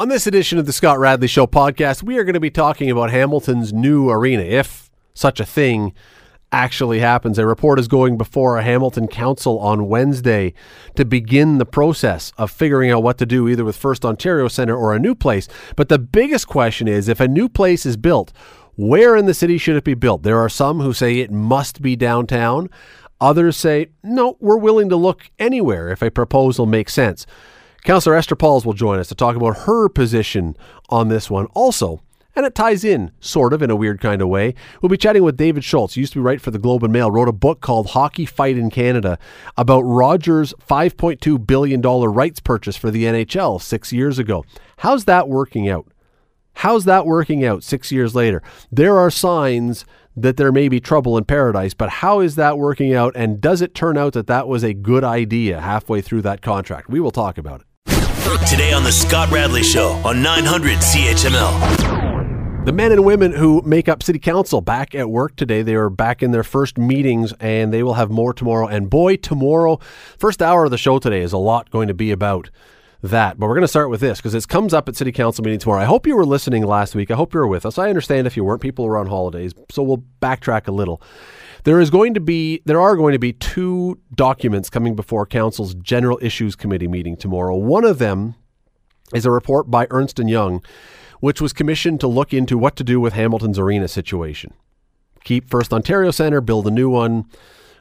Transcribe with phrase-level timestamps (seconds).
[0.00, 2.88] On this edition of the Scott Radley Show podcast, we are going to be talking
[2.88, 5.92] about Hamilton's new arena, if such a thing
[6.52, 7.36] actually happens.
[7.36, 10.54] A report is going before a Hamilton council on Wednesday
[10.94, 14.76] to begin the process of figuring out what to do either with First Ontario Centre
[14.76, 15.48] or a new place.
[15.74, 18.32] But the biggest question is if a new place is built,
[18.76, 20.22] where in the city should it be built?
[20.22, 22.70] There are some who say it must be downtown.
[23.20, 27.26] Others say, no, we're willing to look anywhere if a proposal makes sense.
[27.84, 30.56] Councillor Esther Pauls will join us to talk about her position
[30.88, 31.46] on this one.
[31.54, 32.02] Also,
[32.38, 34.54] and it ties in, sort of, in a weird kind of way.
[34.80, 35.94] We'll be chatting with David Shoalts.
[35.94, 38.26] He used to be write for the Globe and Mail, wrote a book called Hockey
[38.26, 39.18] Fight in Canada
[39.56, 44.44] about Rogers' $5.2 billion rights purchase for the NHL six years ago.
[44.78, 45.88] How's that working out?
[46.54, 48.42] How's that working out six years later?
[48.70, 49.84] There are signs
[50.16, 53.14] that there may be trouble in paradise, but how is that working out?
[53.16, 56.88] And does it turn out that that was a good idea halfway through that contract?
[56.88, 57.67] We will talk about it.
[58.28, 62.64] Today on The Scott Radley Show on 900 CHML.
[62.66, 65.62] The men and women who make up City Council back at work today.
[65.62, 68.66] They are back in their first meetings and they will have more tomorrow.
[68.66, 69.80] And boy, tomorrow,
[70.18, 72.50] first hour of the show today is a lot going to be about
[73.02, 73.38] that.
[73.38, 75.60] But we're going to start with this because it comes up at City Council meeting
[75.60, 75.80] tomorrow.
[75.80, 77.10] I hope you were listening last week.
[77.10, 77.78] I hope you were with us.
[77.78, 81.00] I understand if you weren't, people were on holidays, so we'll backtrack a little.
[81.68, 85.74] There is going to be there are going to be two documents coming before Council's
[85.74, 87.54] General Issues Committee meeting tomorrow.
[87.58, 88.36] One of them
[89.12, 90.64] is a report by Ernst and Young,
[91.20, 94.54] which was commissioned to look into what to do with Hamilton's arena situation.
[95.24, 97.26] Keep First Ontario Centre, build a new one,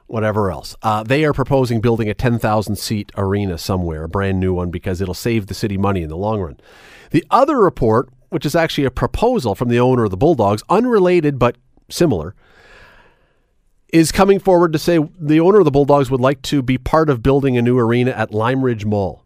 [0.08, 0.76] whatever else.
[0.82, 5.00] Uh, they are proposing building a 10,000 seat arena somewhere, a brand new one, because
[5.00, 6.60] it'll save the city money in the long run.
[7.12, 11.40] The other report, which is actually a proposal from the owner of the Bulldogs, unrelated
[11.40, 11.56] but
[11.90, 12.36] similar,
[13.90, 17.10] is coming forward to say the owner of the Bulldogs would like to be part
[17.10, 19.24] of building a new arena at Lime Ridge Mall.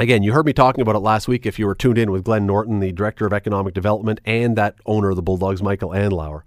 [0.00, 2.24] Again, you heard me talking about it last week if you were tuned in with
[2.24, 6.42] Glenn Norton, the Director of Economic Development, and that owner of the Bulldogs, Michael Andlauer.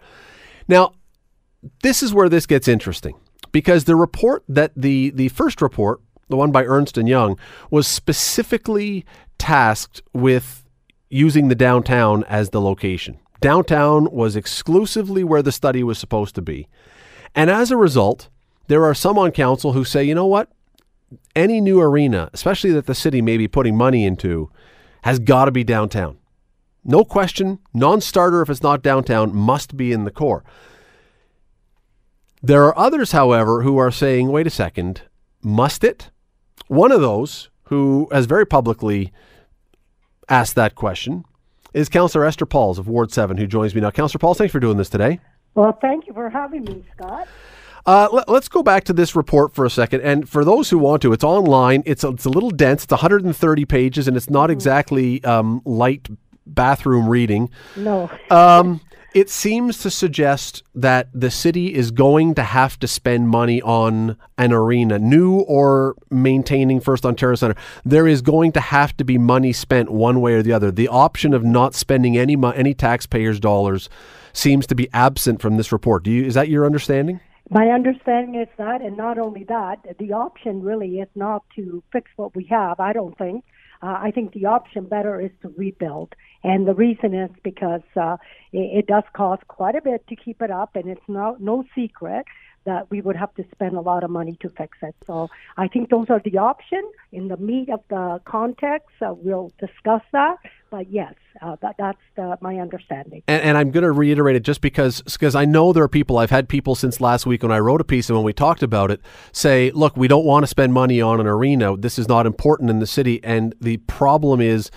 [0.68, 0.94] Now,
[1.84, 3.16] this is where this gets interesting
[3.52, 7.38] because the report that the, the first report, the one by Ernst Young,
[7.70, 9.06] was specifically
[9.38, 10.64] tasked with
[11.10, 13.20] using the downtown as the location.
[13.42, 16.68] Downtown was exclusively where the study was supposed to be.
[17.34, 18.30] And as a result,
[18.68, 20.50] there are some on council who say, you know what?
[21.36, 24.52] Any new arena, especially that the city may be putting money into,
[25.04, 26.18] has got to be downtown.
[26.84, 30.44] No question, non starter if it's not downtown, must be in the core.
[32.44, 35.02] There are others, however, who are saying, wait a second,
[35.44, 36.10] must it?
[36.68, 39.12] One of those who has very publicly
[40.30, 41.26] asked that question
[41.74, 43.92] is Councillor Esther Pauls of Ward 7, who joins me now.
[43.92, 45.20] Councillor Pauls, thanks for doing this today.
[45.56, 47.28] Well, thank you for having me, Scott.
[47.86, 50.02] Uh, let, us go back to this report for a second.
[50.02, 51.82] And for those who want to, it's online.
[51.86, 52.84] It's a, it's a little dense.
[52.84, 54.52] It's 130 pages, and it's not mm-hmm.
[54.52, 56.08] exactly um, light
[56.46, 57.50] bathroom reading.
[57.76, 58.10] No.
[58.30, 58.82] um,
[59.14, 64.16] it seems to suggest that the city is going to have to spend money on
[64.38, 67.60] an arena, new or maintaining First Ontario Centre.
[67.84, 70.72] There is going to have to be money spent one way or the other.
[70.72, 73.90] The option of not spending any mo- any taxpayers' dollars
[74.32, 76.04] seems to be absent from this report.
[76.04, 77.20] Do you is that your understanding?
[77.50, 82.10] My understanding is that, and not only that, the option really is not to fix
[82.16, 82.80] what we have.
[82.80, 83.44] I don't think.
[83.84, 86.14] Uh, I think the option better is to rebuild.
[86.44, 88.18] And the reason is because uh,
[88.52, 91.64] it, it does cost quite a bit to keep it up, and it's no, no
[91.76, 92.26] secret
[92.66, 94.96] that we would have to spend a lot of money to fix it.
[95.08, 96.94] So I think those are the options.
[97.12, 100.38] In the meat of the context, uh, we'll discuss that.
[100.70, 103.24] But yes, uh, that, that's the, my understanding.
[103.28, 106.18] And, and I'm going to reiterate it just because because I know there are people.
[106.18, 108.64] I've had people since last week when I wrote a piece and when we talked
[108.64, 109.02] about it
[109.34, 111.76] say, look, we don't want to spend money on an arena.
[111.76, 113.22] This is not important in the city.
[113.24, 114.72] And the problem is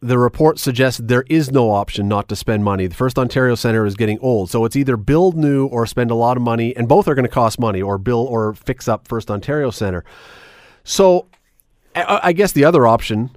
[0.00, 2.86] the report suggests there is no option not to spend money.
[2.86, 6.14] The First Ontario Centre is getting old, so it's either build new or spend a
[6.14, 9.08] lot of money, and both are going to cost money, or build or fix up
[9.08, 10.04] First Ontario Centre.
[10.84, 11.26] So,
[11.94, 13.30] I guess the other option,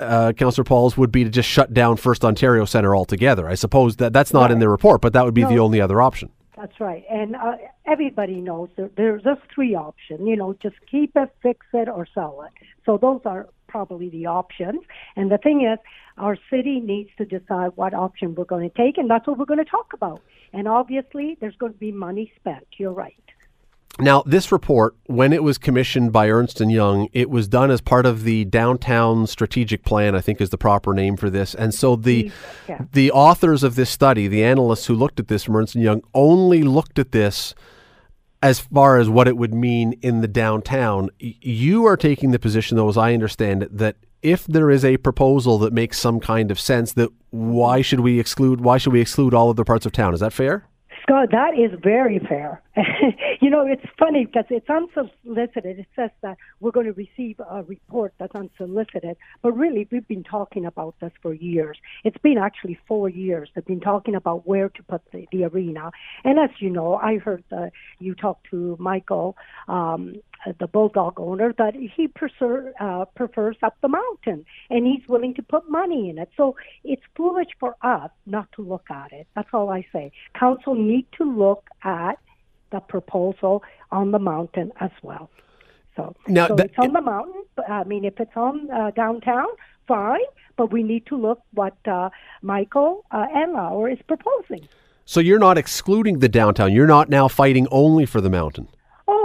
[0.00, 3.48] uh, Councillor Pauls, would be to just shut down First Ontario Centre altogether.
[3.48, 4.50] I suppose that that's not right.
[4.50, 6.30] in the report, but that would be no, the only other option.
[6.56, 10.20] That's right, and uh, everybody knows there, there's just three options.
[10.28, 12.52] You know, just keep it, fix it, or sell it.
[12.84, 14.80] So those are probably the options.
[15.16, 15.78] And the thing is,
[16.18, 19.44] our city needs to decide what option we're going to take, and that's what we're
[19.44, 20.22] going to talk about.
[20.52, 22.66] And obviously, there's going to be money spent.
[22.76, 23.16] You're right.
[23.98, 27.82] Now, this report, when it was commissioned by Ernst and Young, it was done as
[27.82, 30.14] part of the downtown strategic plan.
[30.14, 31.54] I think is the proper name for this.
[31.54, 32.32] And so the
[32.68, 32.80] yeah.
[32.92, 36.02] the authors of this study, the analysts who looked at this from Ernst and Young,
[36.14, 37.54] only looked at this
[38.42, 41.10] as far as what it would mean in the downtown.
[41.18, 44.96] You are taking the position, though, as I understand it, that if there is a
[44.98, 48.60] proposal that makes some kind of sense, that why should we exclude?
[48.60, 50.14] Why should we exclude all other parts of town?
[50.14, 50.68] Is that fair?
[51.02, 52.62] Scott, that is very fair.
[53.40, 55.80] you know, it's funny because it's unsolicited.
[55.80, 60.22] It says that we're going to receive a report that's unsolicited, but really, we've been
[60.22, 61.76] talking about this for years.
[62.04, 63.50] It's been actually four years.
[63.54, 65.90] They've been talking about where to put the, the arena.
[66.24, 69.36] And as you know, I heard uh, you talk to Michael
[69.66, 70.14] um,
[70.58, 75.42] the bulldog owner that he prefer, uh, prefers up the mountain and he's willing to
[75.42, 76.30] put money in it.
[76.36, 79.26] So it's foolish for us not to look at it.
[79.34, 80.12] That's all I say.
[80.38, 82.18] Council need to look at
[82.70, 85.30] the proposal on the mountain as well.
[85.96, 87.44] So, now, so it's on the mountain.
[87.68, 89.46] I mean, if it's on uh, downtown,
[89.86, 90.20] fine.
[90.56, 92.10] But we need to look what uh,
[92.42, 94.68] Michael uh, Andlauer is proposing.
[95.04, 96.72] So you're not excluding the downtown.
[96.72, 98.68] You're not now fighting only for the mountain.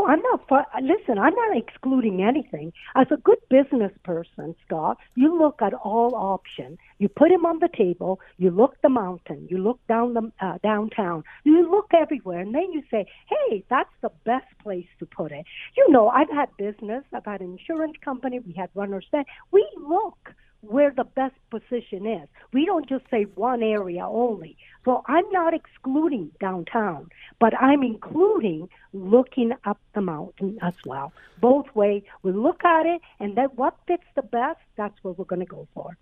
[0.08, 0.48] I'm not.
[0.48, 2.74] Fu- Listen, I'm not excluding anything.
[2.96, 6.78] As a good business person, Scott, you look at all options.
[7.00, 8.20] You put them on the table.
[8.38, 9.48] You look the mountain.
[9.50, 11.24] You look down the uh, downtown.
[11.44, 15.46] You look everywhere, and then you say, "Hey, that's the best place to put it."
[15.76, 17.04] You know, I've had business.
[17.14, 18.40] I've had an insurance company.
[18.40, 19.06] We had runners.
[19.12, 22.28] Then we look where the best position is.
[22.54, 24.58] We don't just say one area only.
[24.86, 27.10] So I'm not excluding downtown,
[27.40, 31.14] but I'm including looking up the mountain as well.
[31.40, 35.26] Both ways, we look at it, and then what fits the best, that's what we're
[35.26, 35.98] going to go for.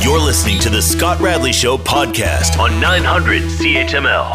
[0.00, 4.34] You're listening to the Scott Radley Show podcast on 900 CHML.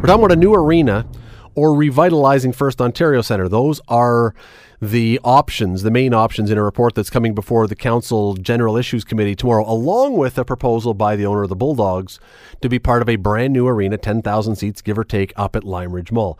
[0.00, 1.06] We're talking about a new arena
[1.54, 3.48] or revitalizing First Ontario Centre.
[3.48, 4.34] Those are
[4.80, 9.04] the options, the main options in a report that's coming before the Council General Issues
[9.04, 12.20] Committee tomorrow, along with a proposal by the owner of the Bulldogs
[12.60, 15.64] to be part of a brand new arena, 10,000 seats, give or take, up at
[15.64, 16.38] Lime Ridge Mall.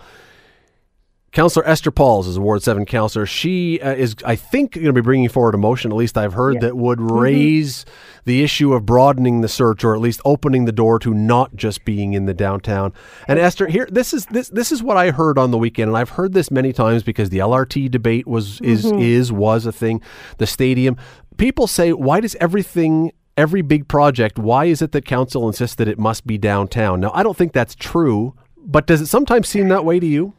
[1.34, 3.26] Councillor Esther Pauls is a Ward 7 councillor.
[3.26, 6.34] She uh, is, I think, going to be bringing forward a motion, at least I've
[6.34, 6.60] heard, yeah.
[6.60, 7.12] that would mm-hmm.
[7.12, 8.20] raise mm-hmm.
[8.24, 11.84] the issue of broadening the search or at least opening the door to not just
[11.84, 12.92] being in the downtown.
[13.26, 15.98] And Esther, here, this is this this is what I heard on the weekend, and
[15.98, 19.00] I've heard this many times because the LRT debate was is mm-hmm.
[19.00, 20.00] is was a thing.
[20.38, 20.96] The stadium.
[21.36, 25.88] People say, why does everything every big project, why is it that council insists that
[25.88, 27.00] it must be downtown?
[27.00, 30.34] Now, I don't think that's true, but does it sometimes seem that way to you?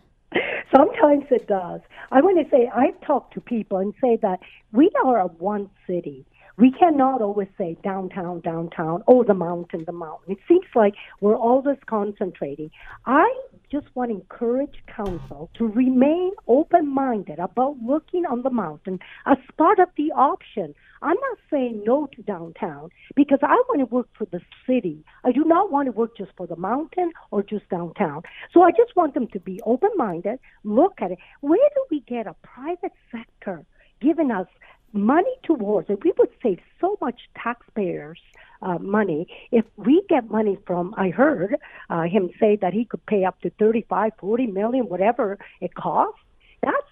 [0.76, 1.80] Sometimes it does.
[2.12, 4.40] I want to say I've talked to people and say that
[4.74, 6.26] we are a one city.
[6.58, 10.34] We cannot always say downtown, downtown, oh, the mountain, the mountain.
[10.34, 12.72] It seems like we're always concentrating.
[13.06, 13.34] I
[13.72, 19.38] just want to encourage council to remain open minded about looking on the mountain as
[19.58, 20.74] part of the option.
[21.02, 25.04] I'm not saying no to downtown because I want to work for the city.
[25.24, 28.24] I do not want to work just for the mountain or just downtown.
[28.54, 31.20] So I just want them to be open minded, look at it.
[31.42, 33.66] Where do we get a private sector
[34.02, 34.48] giving us
[34.94, 36.04] money towards it?
[36.04, 38.20] We would save so much taxpayers
[38.62, 39.28] uh, money.
[39.52, 41.58] If we get money from, I heard
[41.90, 46.20] uh, him say that he could pay up to 35, 40 million, whatever it costs.
[46.62, 46.88] That's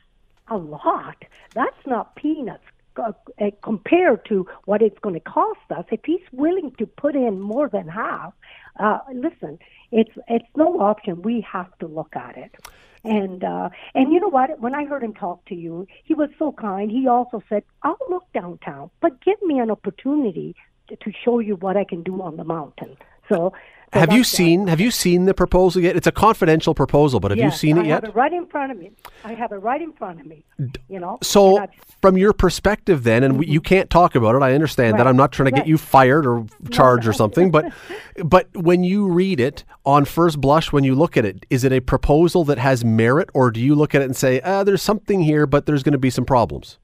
[0.47, 1.23] a lot.
[1.53, 2.63] That's not peanuts
[2.95, 3.11] uh,
[3.41, 5.85] uh compared to what it's going to cost us.
[5.91, 8.33] If he's willing to put in more than half,
[8.79, 9.57] uh, listen,
[9.91, 11.21] it's it's no option.
[11.21, 12.55] We have to look at it.
[13.03, 14.59] And uh, and you know what?
[14.59, 16.89] When I heard him talk to you, he was so kind.
[16.89, 20.55] He also said, "I'll look downtown, but give me an opportunity
[21.01, 22.97] to show you what I can do on the mountain.
[23.29, 23.53] So,
[23.93, 25.95] so have you seen Have you seen the proposal yet?
[25.95, 27.91] It's a confidential proposal, but have yes, you seen it I yet?
[27.91, 28.91] I have it right in front of me.
[29.23, 30.43] I have it right in front of me.
[30.89, 31.19] You know.
[31.21, 31.65] So,
[32.01, 33.51] from your perspective, then, and mm-hmm.
[33.51, 34.41] you can't talk about it.
[34.41, 34.97] I understand right.
[34.97, 35.07] that.
[35.07, 35.59] I'm not trying to right.
[35.59, 37.11] get you fired or charged no.
[37.11, 37.71] or something, but
[38.25, 41.71] but when you read it on first blush, when you look at it, is it
[41.71, 44.81] a proposal that has merit, or do you look at it and say, ah, "There's
[44.81, 46.79] something here, but there's going to be some problems"?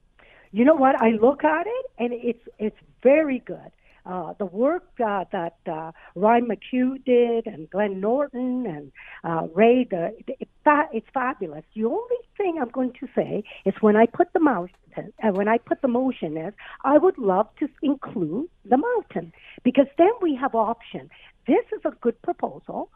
[0.52, 1.00] You know what?
[1.00, 3.72] I look at it, and it's it's very good
[4.06, 8.92] uh, the work uh, that uh, Ryan McHugh did and Glenn Norton and
[9.24, 11.64] uh, Ray, the, it's, fa- it's fabulous.
[11.74, 15.48] The only thing I'm going to say is when I put the mountain, uh, when
[15.48, 16.54] I put the motion is,
[16.84, 21.10] I would love to include the mountain because then we have option.
[21.46, 22.90] This is a good proposal.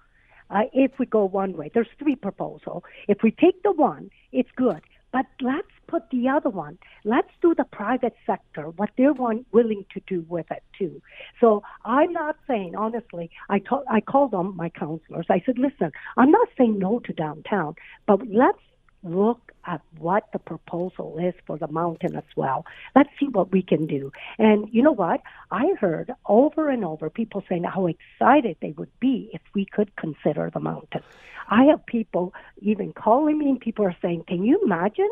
[0.50, 2.82] Uh, if we go one way, there's three proposals.
[3.08, 4.80] If we take the one, it's good.
[5.14, 6.76] But let's put the other one.
[7.04, 11.00] Let's do the private sector, what they're willing to do with it too.
[11.40, 15.26] So I'm not saying, honestly, I, to, I called on my counselors.
[15.30, 17.76] I said, listen, I'm not saying no to downtown,
[18.08, 18.58] but let's
[19.04, 22.66] look at what the proposal is for the mountain as well.
[22.96, 24.10] Let's see what we can do.
[24.38, 25.20] And you know what?
[25.52, 29.94] I heard over and over people saying how excited they would be if we could
[29.94, 31.02] consider the mountain.
[31.48, 35.10] I have people even calling me and people are saying, can you imagine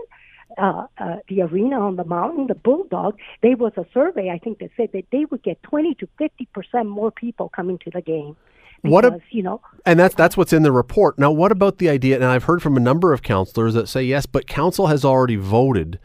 [0.58, 4.58] uh, uh, the arena on the mountain, the Bulldog, there was a survey, I think,
[4.58, 8.36] that said that they would get 20 to 50% more people coming to the game.
[8.82, 11.18] Because, What a- you know, And that's that's what's in the report.
[11.18, 12.16] Now, what about the idea?
[12.16, 15.36] And I've heard from a number of counselors that say yes, but council has already
[15.36, 15.98] voted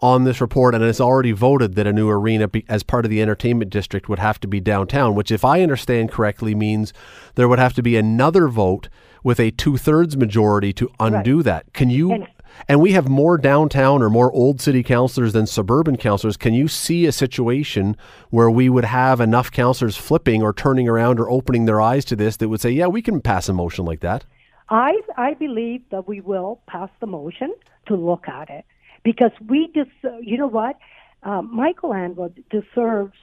[0.00, 3.10] on this report and has already voted that a new arena be, as part of
[3.10, 5.14] the entertainment district would have to be downtown.
[5.14, 6.92] Which, if I understand correctly, means
[7.36, 8.88] there would have to be another vote
[9.24, 11.72] with a two thirds majority to undo that.
[11.72, 12.12] Can you?
[12.12, 12.28] And-
[12.68, 16.36] and we have more downtown or more old city councilors than suburban councilors.
[16.36, 17.96] Can you see a situation
[18.30, 22.14] where we would have enough councilors flipping or turning around or opening their eyes to
[22.14, 24.24] this that would say, yeah, we can pass a motion like that?
[24.68, 27.52] I I believe that we will pass the motion
[27.86, 28.64] to look at it
[29.02, 29.90] because we just
[30.22, 30.78] you know what
[31.24, 33.18] uh, Michael Andlauer deserves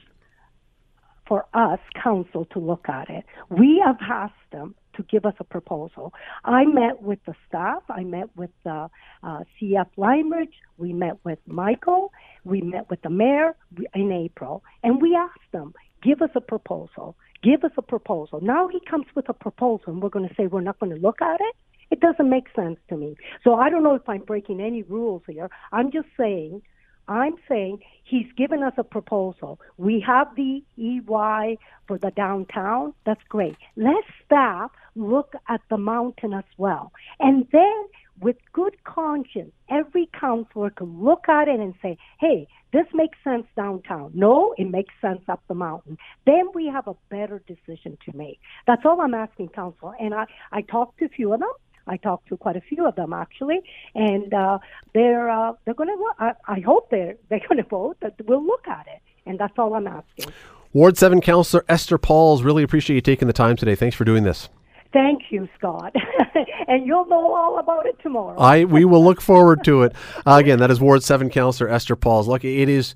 [1.26, 3.24] for us council to look at it.
[3.48, 6.12] We have asked them to give us a proposal.
[6.44, 7.82] I met with the staff.
[7.88, 8.88] I met with the
[9.22, 10.54] uh, CF Limeridge.
[10.78, 12.12] We met with Michael.
[12.44, 13.54] We met with the mayor
[13.94, 17.16] in April, and we asked them, give us a proposal.
[17.42, 18.40] Give us a proposal.
[18.40, 21.00] Now he comes with a proposal, and we're going to say we're not going to
[21.00, 21.56] look at it.
[21.90, 23.16] It doesn't make sense to me.
[23.44, 25.50] So I don't know if I'm breaking any rules here.
[25.72, 26.62] I'm just saying
[27.08, 29.60] I'm saying he's given us a proposal.
[29.76, 32.94] We have the EY for the downtown.
[33.04, 33.56] That's great.
[33.76, 36.92] Let's staff look at the mountain as well.
[37.20, 37.86] And then,
[38.20, 43.46] with good conscience, every counselor can look at it and say, hey, this makes sense
[43.56, 44.12] downtown.
[44.14, 45.98] No, it makes sense up the mountain.
[46.26, 48.38] Then we have a better decision to make.
[48.66, 49.92] That's all I'm asking council.
[49.98, 51.52] And I, I talked to a few of them.
[51.86, 53.58] I talked to quite a few of them actually,
[53.96, 54.58] and uh,
[54.94, 56.12] they're uh, they're going to.
[56.18, 57.96] I, I hope they're they're going to vote.
[58.00, 60.32] That we'll look at it, and that's all I'm asking.
[60.72, 63.74] Ward 7 Councillor Esther Pauls, really appreciate you taking the time today.
[63.74, 64.48] Thanks for doing this.
[64.92, 65.94] Thank you, Scott,
[66.68, 68.38] and you'll know all about it tomorrow.
[68.38, 69.94] I We will look forward to it.
[70.26, 72.28] Uh, again, that is Ward 7 Councillor Esther Pauls.
[72.28, 72.94] Look, it is.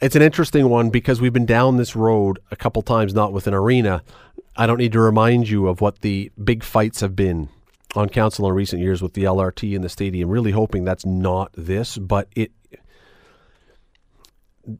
[0.00, 3.48] It's an interesting one because we've been down this road a couple times, not with
[3.48, 4.02] an arena.
[4.56, 7.48] I don't need to remind you of what the big fights have been
[7.96, 10.28] on council in recent years with the LRT and the stadium.
[10.28, 12.52] Really hoping that's not this, but it.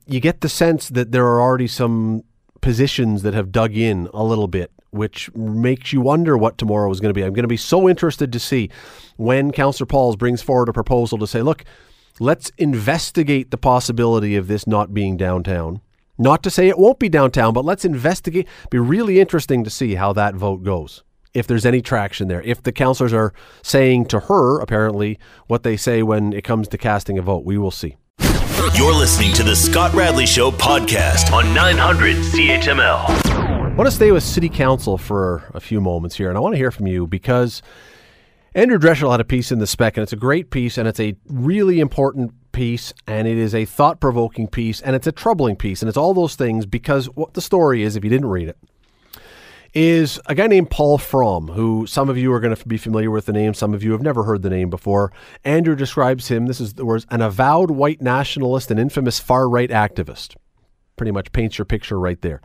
[0.05, 2.23] You get the sense that there are already some
[2.61, 6.99] positions that have dug in a little bit, which makes you wonder what tomorrow is
[6.99, 7.23] going to be.
[7.23, 8.69] I'm going to be so interested to see
[9.17, 11.63] when Councillor Pauls brings forward a proposal to say, look,
[12.19, 15.81] let's investigate the possibility of this not being downtown.
[16.17, 18.47] Not to say it won't be downtown, but let's investigate.
[18.69, 21.03] Be really interesting to see how that vote goes
[21.33, 22.41] if there's any traction there.
[22.41, 26.77] If the councillors are saying to her, apparently, what they say when it comes to
[26.77, 27.95] casting a vote, we will see.
[28.75, 33.28] You're listening to the Scott Radley Show podcast on 900 CHML.
[33.69, 36.53] I want to stay with City Council for a few moments here, and I want
[36.53, 37.61] to hear from you because
[38.53, 40.99] Andrew Dreschel had a piece in the spec, and it's a great piece, and it's
[40.99, 45.55] a really important piece, and it is a thought provoking piece, and it's a troubling
[45.55, 48.49] piece, and it's all those things because what the story is, if you didn't read
[48.49, 48.57] it,
[49.73, 53.11] is a guy named Paul Fromm, who some of you are going to be familiar
[53.11, 55.13] with the name, some of you have never heard the name before.
[55.45, 59.69] Andrew describes him, this is the words, an avowed white nationalist and infamous far right
[59.69, 60.35] activist.
[60.97, 62.41] Pretty much paints your picture right there.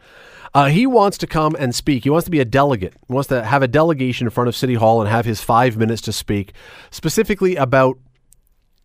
[0.54, 2.04] Uh, he wants to come and speak.
[2.04, 2.94] He wants to be a delegate.
[3.08, 5.76] He wants to have a delegation in front of City Hall and have his five
[5.76, 6.52] minutes to speak,
[6.92, 7.99] specifically about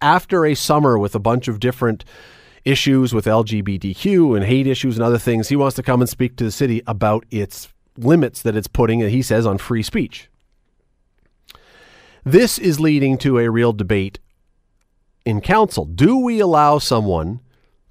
[0.01, 2.03] after a summer with a bunch of different
[2.65, 5.49] issues with LGBTQ and hate issues and other things.
[5.49, 9.01] He wants to come and speak to the city about its limits that it's putting,
[9.01, 10.29] he says, on free speech.
[12.23, 14.19] This is leading to a real debate
[15.25, 15.85] in council.
[15.85, 17.41] Do we allow someone,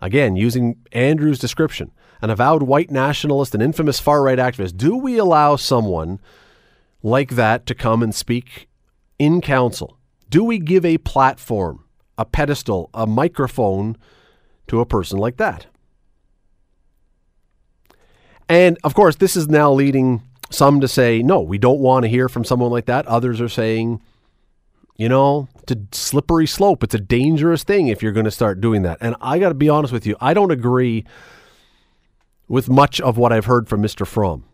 [0.00, 5.19] again, using Andrew's description, an avowed white nationalist and infamous far right activist, do we
[5.19, 6.21] allow someone
[7.03, 8.69] like that to come and speak
[9.19, 9.99] in council?
[10.29, 11.85] Do we give a platform,
[12.17, 13.97] a pedestal, a microphone
[14.67, 15.67] to a person like that?
[18.49, 22.09] And of course, this is now leading some to say, no, we don't want to
[22.09, 23.07] hear from someone like that.
[23.07, 24.01] Others are saying,
[24.97, 26.83] you know, it's a slippery slope.
[26.83, 28.99] It's a dangerous thing if you're going to start doing that.
[29.01, 31.05] And I got to be honest with you, I don't agree
[32.49, 34.07] with much of what I've heard from Mr.
[34.07, 34.45] Fromm.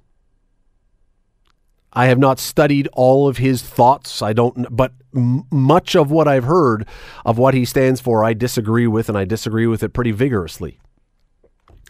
[1.93, 4.21] I have not studied all of his thoughts.
[4.21, 6.89] I don't, but m- much of what I've heard
[7.25, 10.81] of what he stands for, I disagree with, and I disagree with it pretty vigorously.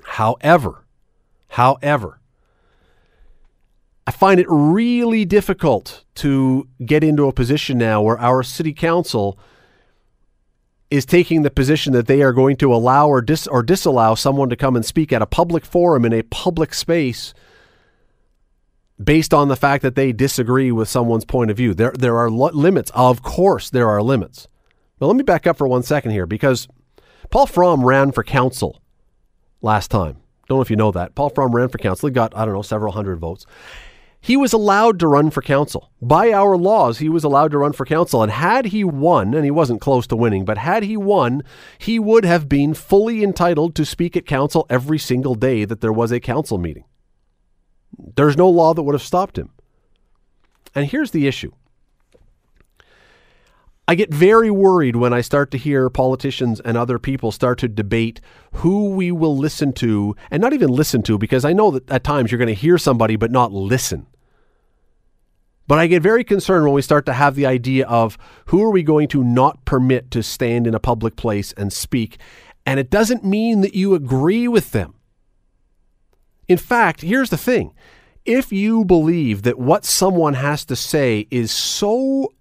[0.04, 0.84] However,
[1.48, 2.20] however,
[4.06, 9.38] I find it really difficult to get into a position now where our city council
[10.94, 14.48] is taking the position that they are going to allow or dis or disallow someone
[14.48, 17.34] to come and speak at a public forum in a public space
[19.02, 21.74] based on the fact that they disagree with someone's point of view.
[21.74, 22.90] There there are lo- limits.
[22.94, 24.48] Of course there are limits.
[24.98, 26.68] Well, let me back up for one second here because
[27.30, 28.80] Paul Fromm ran for council
[29.60, 30.18] last time.
[30.48, 31.14] Don't know if you know that.
[31.14, 32.08] Paul Fromm ran for council.
[32.08, 33.46] He got, I don't know, several hundred votes.
[34.24, 35.90] He was allowed to run for council.
[36.00, 38.22] By our laws, he was allowed to run for council.
[38.22, 41.42] And had he won, and he wasn't close to winning, but had he won,
[41.76, 45.92] he would have been fully entitled to speak at council every single day that there
[45.92, 46.84] was a council meeting.
[48.16, 49.50] There's no law that would have stopped him.
[50.74, 51.52] And here's the issue
[53.86, 57.68] I get very worried when I start to hear politicians and other people start to
[57.68, 61.90] debate who we will listen to, and not even listen to, because I know that
[61.90, 64.06] at times you're going to hear somebody but not listen.
[65.66, 68.70] But I get very concerned when we start to have the idea of who are
[68.70, 72.18] we going to not permit to stand in a public place and speak.
[72.66, 74.94] And it doesn't mean that you agree with them.
[76.48, 77.72] In fact, here's the thing
[78.24, 82.32] if you believe that what someone has to say is so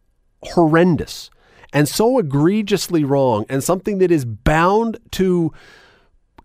[0.42, 1.30] horrendous
[1.74, 5.52] and so egregiously wrong and something that is bound to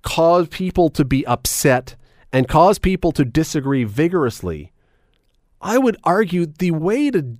[0.03, 1.97] cause people to be upset
[2.33, 4.73] and cause people to disagree vigorously,
[5.61, 7.37] I would argue the way to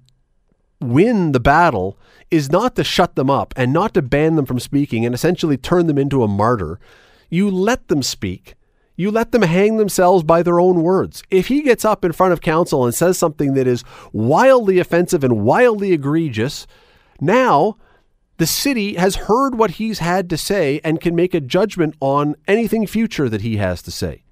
[0.81, 1.99] win the battle
[2.31, 5.57] is not to shut them up and not to ban them from speaking and essentially
[5.57, 6.79] turn them into a martyr.
[7.31, 8.55] You let them speak.
[8.97, 11.23] You let them hang themselves by their own words.
[11.31, 15.23] If he gets up in front of council and says something that is wildly offensive
[15.23, 16.67] and wildly egregious,
[17.21, 17.77] now
[18.39, 22.35] the city has heard what he's had to say and can make a judgment on
[22.49, 24.23] anything future that he has to say.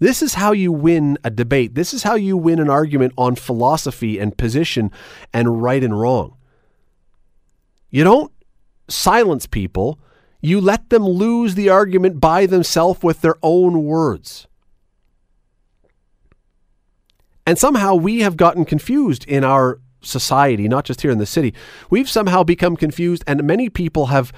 [0.00, 1.74] This is how you win a debate.
[1.74, 4.90] This is how you win an argument on philosophy and position
[5.32, 6.36] and right and wrong.
[7.90, 8.32] You don't
[8.88, 10.00] silence people,
[10.40, 14.48] you let them lose the argument by themselves with their own words.
[17.46, 21.52] And somehow we have gotten confused in our society, not just here in the city.
[21.90, 24.32] We've somehow become confused, and many people have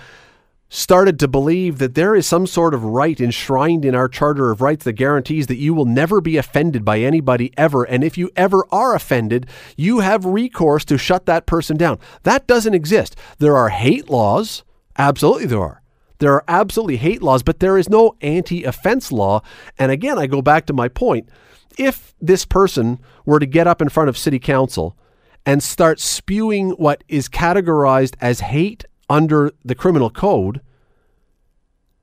[0.75, 4.62] started to believe that there is some sort of right enshrined in our Charter of
[4.62, 7.85] Rights that guarantees that you will never be offended by anybody ever.
[7.85, 11.99] And if you ever are offended, you have recourse to shut that person down.
[12.23, 13.16] That doesn't exist.
[13.37, 14.64] There are hate laws.
[14.96, 15.83] Absolutely, there are.
[16.20, 19.42] There are absolutely hate laws, but there is no anti offense law.
[19.79, 21.29] And again, I go back to my point.
[21.77, 24.96] If this person were to get up in front of city council
[25.44, 30.62] and start spewing what is categorized as hate under the criminal code,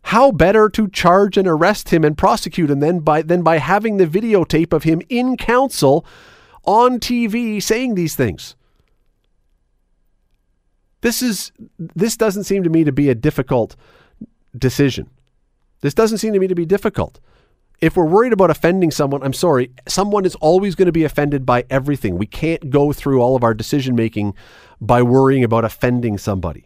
[0.09, 3.97] how better to charge and arrest him and prosecute him than by than by having
[3.97, 6.03] the videotape of him in council
[6.65, 8.55] on TV saying these things.
[11.01, 13.75] This is this doesn't seem to me to be a difficult
[14.57, 15.11] decision.
[15.81, 17.19] This doesn't seem to me to be difficult.
[17.79, 21.45] If we're worried about offending someone, I'm sorry, someone is always going to be offended
[21.45, 22.17] by everything.
[22.17, 24.33] We can't go through all of our decision making
[24.81, 26.65] by worrying about offending somebody.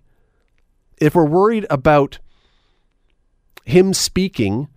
[0.98, 2.20] If we're worried about
[3.64, 4.68] him speaking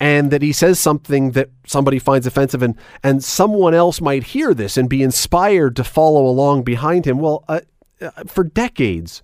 [0.00, 4.52] and that he says something that somebody finds offensive and and someone else might hear
[4.52, 7.60] this and be inspired to follow along behind him, well, uh,
[8.00, 9.22] uh for decades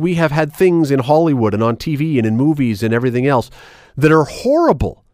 [0.00, 3.50] we have had things in Hollywood and on TV and in movies and everything else
[3.96, 5.04] that are horrible.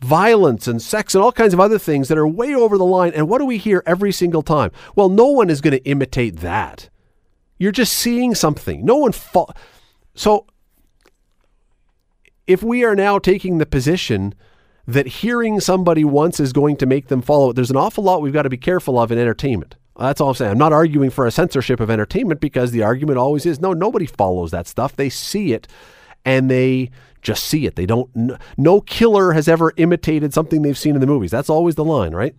[0.00, 3.12] Violence and sex and all kinds of other things that are way over the line.
[3.12, 4.70] And what do we hear every single time?
[4.94, 6.88] Well, no one is going to imitate that.
[7.58, 8.84] You're just seeing something.
[8.84, 9.12] No one.
[9.12, 9.54] Fa-
[10.14, 10.46] so,
[12.46, 14.34] if we are now taking the position
[14.86, 18.22] that hearing somebody once is going to make them follow it, there's an awful lot
[18.22, 19.74] we've got to be careful of in entertainment.
[19.98, 20.52] That's all I'm saying.
[20.52, 24.06] I'm not arguing for a censorship of entertainment because the argument always is no, nobody
[24.06, 24.94] follows that stuff.
[24.94, 25.66] They see it
[26.24, 26.90] and they
[27.22, 27.76] just see it.
[27.76, 28.10] They don't,
[28.56, 31.30] no killer has ever imitated something they've seen in the movies.
[31.30, 32.36] That's always the line, right?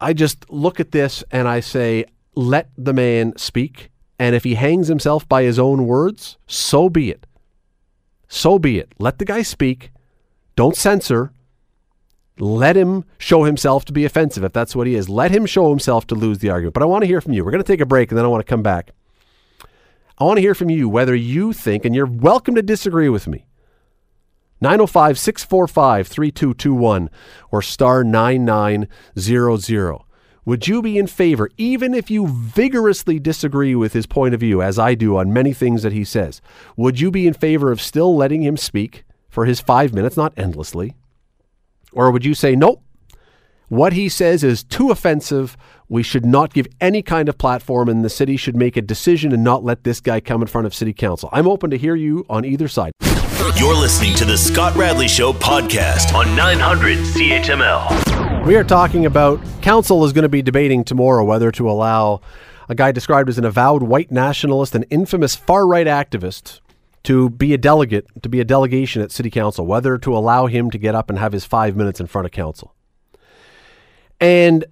[0.00, 3.90] I just look at this and I say, let the man speak.
[4.20, 7.26] And if he hangs himself by his own words, so be it.
[8.28, 8.92] So be it.
[8.98, 9.92] Let the guy speak.
[10.56, 11.32] Don't censor.
[12.38, 15.08] Let him show himself to be offensive if that's what he is.
[15.08, 16.74] Let him show himself to lose the argument.
[16.74, 17.42] But I want to hear from you.
[17.42, 18.90] We're going to take a break and then I want to come back.
[20.18, 23.26] I want to hear from you whether you think, and you're welcome to disagree with
[23.26, 23.46] me.
[24.60, 27.08] 905 645 3221
[27.50, 30.09] or star 9900.
[30.50, 34.60] Would you be in favor, even if you vigorously disagree with his point of view,
[34.60, 36.42] as I do on many things that he says?
[36.76, 40.32] Would you be in favor of still letting him speak for his five minutes, not
[40.36, 40.96] endlessly?
[41.92, 42.82] Or would you say, nope,
[43.68, 45.56] what he says is too offensive.
[45.88, 49.30] We should not give any kind of platform, and the city should make a decision
[49.30, 51.28] and not let this guy come in front of city council.
[51.30, 52.90] I'm open to hear you on either side.
[53.54, 58.09] You're listening to the Scott Radley Show podcast on 900 CHML.
[58.46, 62.22] We are talking about council is going to be debating tomorrow whether to allow
[62.68, 66.60] a guy described as an avowed white nationalist and infamous far right activist
[67.04, 70.70] to be a delegate, to be a delegation at city council, whether to allow him
[70.70, 72.74] to get up and have his five minutes in front of council.
[74.18, 74.64] And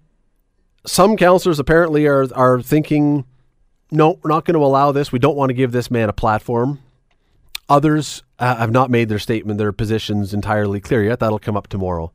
[0.87, 3.26] some councillors apparently are, are thinking,
[3.90, 5.12] no, we're not going to allow this.
[5.12, 6.81] We don't want to give this man a platform.
[7.68, 11.20] Others uh, have not made their statement, their positions entirely clear yet.
[11.20, 12.12] That'll come up tomorrow.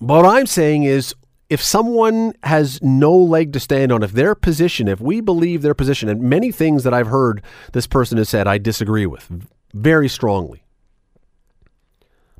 [0.00, 1.14] But what I'm saying is,
[1.50, 5.74] if someone has no leg to stand on, if their position, if we believe their
[5.74, 9.30] position, and many things that I've heard this person has said, I disagree with
[9.72, 10.64] very strongly.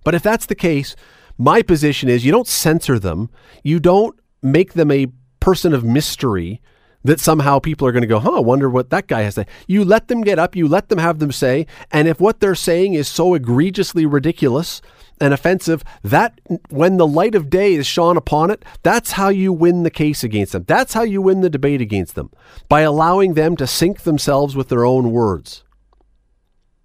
[0.05, 0.97] But if that's the case,
[1.37, 3.31] my position is you don't censor them,
[3.62, 5.09] you don't make them a
[5.40, 6.61] person of mystery
[7.03, 9.43] that somehow people are going to go, huh, I wonder what that guy has to
[9.43, 9.47] say.
[9.67, 12.55] You let them get up, you let them have them say, and if what they're
[12.55, 14.81] saying is so egregiously ridiculous
[15.20, 19.53] and offensive, that when the light of day is shone upon it, that's how you
[19.53, 20.64] win the case against them.
[20.66, 22.31] That's how you win the debate against them
[22.68, 25.62] by allowing them to sink themselves with their own words.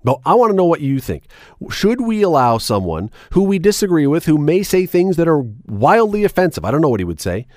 [0.04, 1.26] But I want to know what you think.
[1.70, 6.24] Should we allow someone who we disagree with, who may say things that are wildly
[6.24, 6.64] offensive?
[6.64, 7.48] I don't know what he would say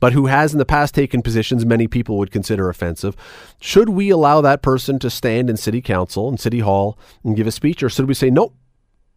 [0.00, 3.16] but who has in the past taken positions many people would consider offensive.
[3.60, 7.46] Should we allow that person to stand in city council and city hall and give
[7.46, 8.54] a speech, or should we say, nope,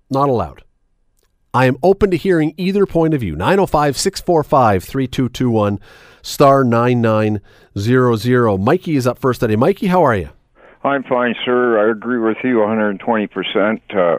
[0.09, 0.63] not allowed?
[1.53, 3.35] I am open to hearing either point of view.
[3.35, 5.79] 905 645 3221
[6.21, 8.57] star 9900.
[8.57, 9.57] Mikey is up first today.
[9.57, 10.29] Mikey, how are you?
[10.83, 11.77] I'm fine, sir.
[11.85, 13.81] I agree with you 120%.
[13.89, 14.17] Uh,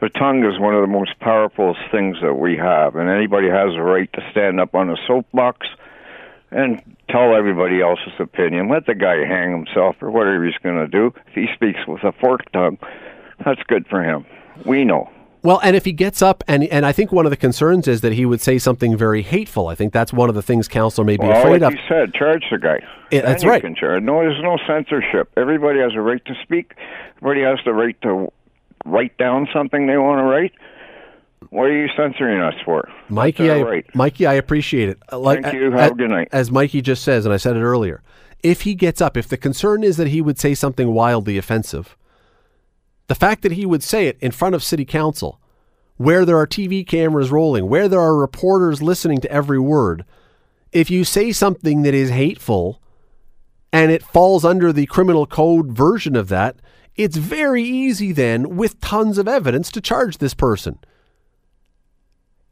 [0.00, 3.74] the tongue is one of the most powerful things that we have, and anybody has
[3.74, 5.66] a right to stand up on a soapbox
[6.50, 8.68] and tell everybody else's opinion.
[8.68, 11.12] Let the guy hang himself or whatever he's going to do.
[11.26, 12.78] If he speaks with a forked tongue,
[13.44, 14.24] that's good for him.
[14.64, 15.10] We know.
[15.42, 18.00] Well, and if he gets up, and and I think one of the concerns is
[18.00, 19.68] that he would say something very hateful.
[19.68, 21.78] I think that's one of the things council may be well, afraid like of.
[21.78, 22.80] you said, charge the guy.
[23.10, 23.62] Yeah, that's right.
[23.62, 24.02] Can charge.
[24.02, 25.30] No, there's no censorship.
[25.36, 26.74] Everybody has a right to speak.
[27.18, 28.32] Everybody has the right to
[28.84, 30.52] write down something they want to write.
[31.50, 32.88] What are you censoring us for?
[33.08, 33.94] Mikey, I, right.
[33.94, 34.98] Mikey, I appreciate it.
[35.10, 35.70] Uh, Like, Thank you.
[35.70, 36.28] Have a good night.
[36.32, 38.02] As Mikey just says, and I said it earlier,
[38.42, 41.96] if he gets up, if the concern is that he would say something wildly offensive,
[43.08, 45.40] the fact that he would say it in front of city council,
[45.96, 50.04] where there are TV cameras rolling, where there are reporters listening to every word,
[50.70, 52.80] if you say something that is hateful
[53.72, 56.56] and it falls under the criminal code version of that,
[56.94, 60.78] it's very easy then, with tons of evidence, to charge this person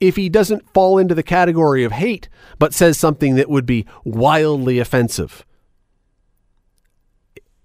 [0.01, 3.87] if he doesn't fall into the category of hate, but says something that would be
[4.05, 5.45] wildly offensive.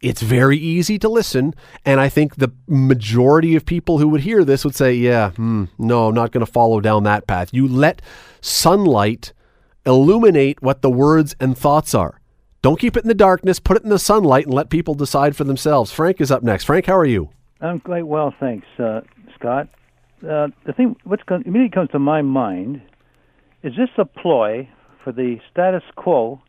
[0.02, 1.54] It's very easy to listen,
[1.86, 5.66] and I think the majority of people who would hear this would say, Yeah, hmm,
[5.78, 7.54] no, I'm not going to follow down that path.
[7.54, 8.02] You let
[8.42, 9.34] sunlight
[9.86, 12.20] illuminate what the words and thoughts are.
[12.64, 15.36] Don't keep it in the darkness, put it in the sunlight, and let people decide
[15.36, 15.92] for themselves.
[15.92, 16.64] Frank is up next.
[16.64, 17.30] Frank, how are you?
[17.60, 19.02] I'm quite well, thanks, uh,
[19.36, 19.68] Scott.
[20.24, 22.82] Uh, the thing, immediately comes to my mind,
[23.64, 24.68] is this a ploy
[25.04, 26.42] for the status quo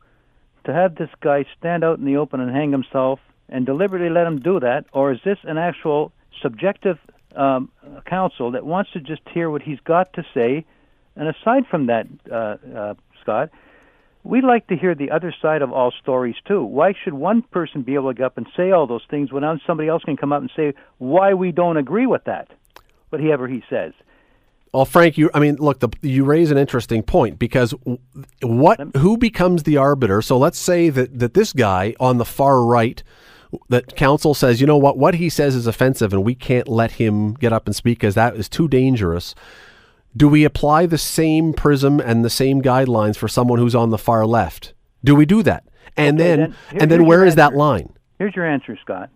[0.65, 3.19] to have this guy stand out in the open and hang himself
[3.53, 6.11] and deliberately let him do that, or is this an actual
[6.41, 6.99] subjective
[7.37, 7.71] um,
[8.07, 10.65] council that wants to just hear what he's got to say?
[11.15, 13.51] And aside from that, uh, uh, Scott,
[14.25, 16.65] we'd like to hear the other side of all stories too.
[16.65, 19.45] Why should one person be able to get up and say all those things when
[19.67, 22.49] somebody else can come up and say why we don't agree with that,
[23.11, 23.93] whatever he says?
[24.73, 27.75] Well, Frank, you I mean, look, the, you raise an interesting point because
[28.41, 30.23] what who becomes the arbiter?
[30.23, 33.03] So let's say that that this guy on the far right
[33.69, 36.93] that council says, you know what, what he says is offensive and we can't let
[36.93, 39.35] him get up and speak because that is too dangerous.
[40.17, 43.99] Do we apply the same prism and the same guidelines for someone who's on the
[43.99, 44.75] far left?
[45.05, 45.65] Do we do that?
[45.97, 47.93] And Okay, then, then here- and then where is that line?
[48.19, 49.11] Here's your answer, Scott.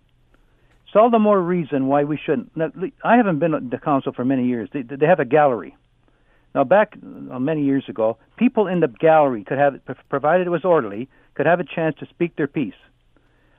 [0.86, 2.56] It's all the more reason why we shouldn't.
[2.56, 2.72] Now,
[3.04, 4.68] I haven't been at the council for many years.
[4.72, 5.76] They, they have a gallery.
[6.54, 6.96] Now, back
[7.30, 11.44] uh, many years ago, people in the gallery could have, provided it was orderly, could
[11.46, 12.74] have a chance to speak their piece.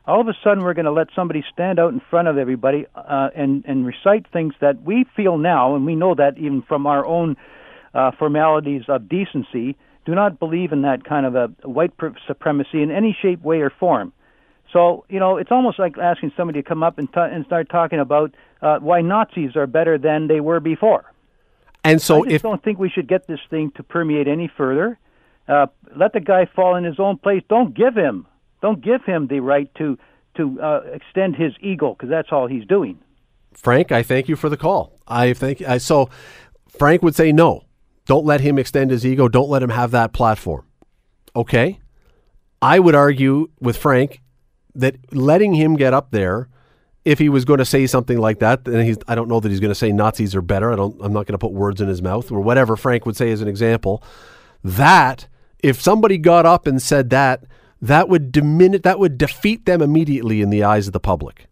[0.07, 2.85] All of a sudden, we're going to let somebody stand out in front of everybody
[2.95, 6.87] uh, and and recite things that we feel now, and we know that even from
[6.87, 7.35] our own
[7.93, 11.91] uh, formalities of decency, do not believe in that kind of a white
[12.25, 14.13] supremacy in any shape, way, or form.
[14.71, 17.69] So you know, it's almost like asking somebody to come up and, t- and start
[17.69, 21.11] talking about uh, why Nazis are better than they were before.
[21.83, 24.49] And so I just if don't think we should get this thing to permeate any
[24.55, 24.97] further.
[25.49, 27.41] Uh, let the guy fall in his own place.
[27.49, 28.25] Don't give him,
[28.61, 29.97] don't give him the right to
[30.35, 32.99] to uh, extend his ego because that's all he's doing.
[33.53, 34.99] Frank, I thank you for the call.
[35.07, 36.09] I think I so
[36.69, 37.63] Frank would say no.
[38.05, 39.27] Don't let him extend his ego.
[39.27, 40.65] Don't let him have that platform.
[41.35, 41.79] Okay?
[42.61, 44.21] I would argue with Frank
[44.75, 46.47] that letting him get up there,
[47.03, 49.49] if he was going to say something like that, then he's, I don't know that
[49.49, 50.71] he's going to say Nazis are better.
[50.71, 53.15] I don't, I'm not going to put words in his mouth or whatever Frank would
[53.15, 54.03] say as an example.
[54.63, 55.27] That,
[55.59, 57.43] if somebody got up and said that,
[57.81, 61.47] that would diminish, that would defeat them immediately in the eyes of the public.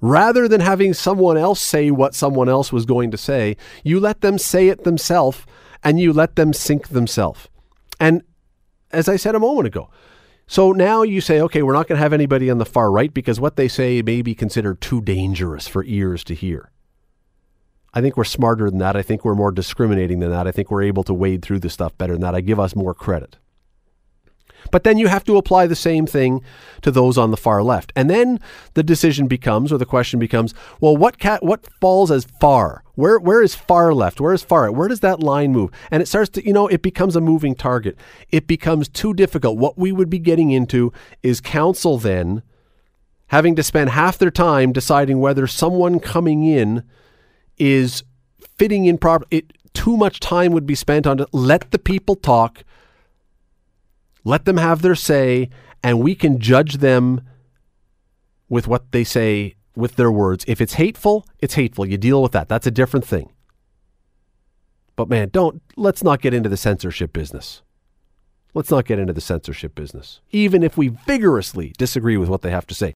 [0.00, 4.22] Rather than having someone else say what someone else was going to say, you let
[4.22, 5.44] them say it themselves
[5.84, 7.48] and you let them sink themselves.
[7.98, 8.22] And
[8.92, 9.90] as I said a moment ago,
[10.46, 13.12] so now you say, okay, we're not going to have anybody on the far right
[13.12, 16.70] because what they say may be considered too dangerous for ears to hear.
[17.92, 18.96] I think we're smarter than that.
[18.96, 20.46] I think we're more discriminating than that.
[20.46, 22.34] I think we're able to wade through the stuff better than that.
[22.34, 23.36] I give us more credit.
[24.70, 26.42] But then you have to apply the same thing
[26.82, 27.92] to those on the far left.
[27.96, 28.40] And then
[28.74, 32.82] the decision becomes, or the question becomes, well, what cat, what falls as far?
[32.94, 34.20] Where, where is far left?
[34.20, 34.74] Where is far right?
[34.74, 35.70] Where does that line move?
[35.90, 37.96] And it starts to, you know, it becomes a moving target.
[38.30, 39.58] It becomes too difficult.
[39.58, 42.42] What we would be getting into is council then
[43.28, 46.82] having to spend half their time deciding whether someone coming in
[47.58, 48.02] is
[48.58, 49.28] fitting in properly.
[49.30, 51.28] It, too much time would be spent on it.
[51.32, 52.64] Let the people talk
[54.24, 55.50] let them have their say,
[55.82, 57.22] and we can judge them
[58.48, 60.44] with what they say with their words.
[60.46, 61.86] If it's hateful, it's hateful.
[61.86, 62.48] You deal with that.
[62.48, 63.32] That's a different thing.
[64.96, 67.62] But man, don't let's not get into the censorship business.
[68.52, 72.50] Let's not get into the censorship business, even if we vigorously disagree with what they
[72.50, 72.94] have to say.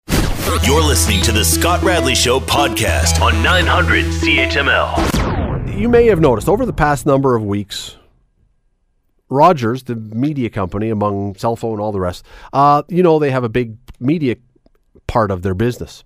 [0.65, 5.79] You're listening to the Scott Radley Show podcast on 900 CHML.
[5.79, 7.97] You may have noticed over the past number of weeks,
[9.35, 13.44] Rogers, the media company, among cell phone, all the rest, uh, you know, they have
[13.44, 14.37] a big media
[15.07, 16.05] part of their business.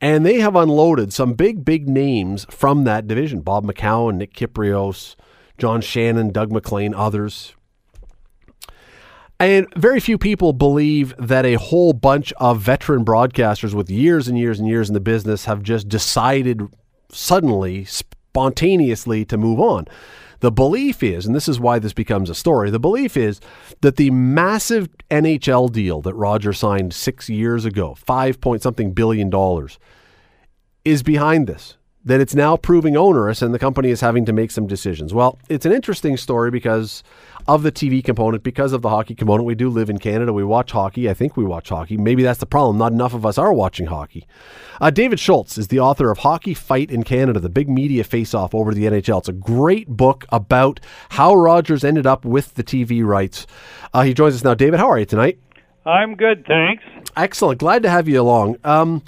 [0.00, 5.16] And they have unloaded some big, big names from that division Bob McCown, Nick Kypreos,
[5.58, 7.54] John Shannon, Doug MacLean, others.
[9.38, 14.38] And very few people believe that a whole bunch of veteran broadcasters with years and
[14.38, 16.62] years and years in the business have just decided
[17.10, 19.86] suddenly, spontaneously to move on.
[20.40, 23.40] The belief is, and this is why this becomes a story, the belief is
[23.80, 29.30] that the massive NHL deal that Roger signed six years ago, five point something billion
[29.30, 29.78] dollars,
[30.84, 31.76] is behind this.
[32.04, 35.12] That it's now proving onerous and the company is having to make some decisions.
[35.12, 37.02] Well, it's an interesting story because
[37.48, 39.46] of the TV component, because of the hockey component.
[39.46, 40.32] We do live in Canada.
[40.32, 41.08] We watch hockey.
[41.08, 41.96] I think we watch hockey.
[41.96, 42.78] Maybe that's the problem.
[42.78, 44.26] Not enough of us are watching hockey.
[44.80, 48.34] Uh, David Shoalts is the author of Hockey Fight in Canada, the big media face
[48.34, 49.18] off over the NHL.
[49.18, 50.80] It's a great book about
[51.10, 53.46] how Rogers ended up with the TV rights.
[53.94, 54.54] Uh, he joins us now.
[54.54, 55.38] David, how are you tonight?
[55.86, 56.82] I'm good, thanks.
[57.16, 57.60] Excellent.
[57.60, 58.56] Glad to have you along.
[58.64, 59.02] Um,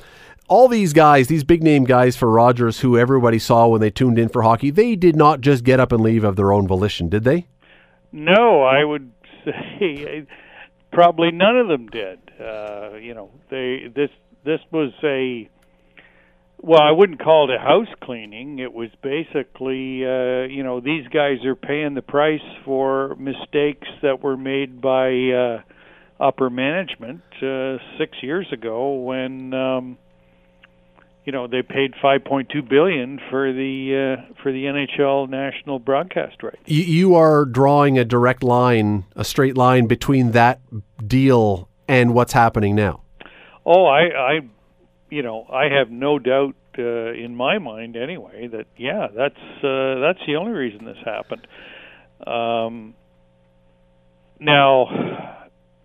[0.49, 4.19] all these guys, these big name guys for Rogers, who everybody saw when they tuned
[4.19, 7.09] in for hockey, they did not just get up and leave of their own volition,
[7.09, 7.47] did they?
[8.13, 9.13] No, I would
[9.45, 10.27] say
[10.93, 12.19] probably none of them did.
[12.41, 14.11] Uh, you know, they this
[14.45, 15.49] this was a
[16.61, 18.59] well, I wouldn't call it a house cleaning.
[18.59, 24.23] It was basically, uh, you know, these guys are paying the price for mistakes that
[24.23, 25.63] were made by uh,
[26.21, 29.99] upper management uh, six years ago when um,
[31.29, 36.57] you know they paid 5.2 billion for the uh, for the NHL national broadcast rights.
[36.65, 40.63] You, you are drawing a direct line, a straight line between that
[41.07, 43.03] deal and what's happening now.
[43.67, 44.41] Oh, I, I
[45.11, 50.01] you know, I have no doubt uh, in my mind anyway that yeah, that's uh,
[50.01, 51.47] that's the only reason this happened.
[52.27, 52.95] Um,
[54.41, 55.45] now,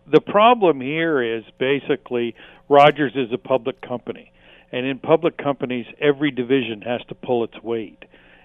[0.10, 2.34] the problem here is basically
[2.74, 4.34] Rogers is a public company
[4.74, 8.04] and in public companies, every division has to pull its weight.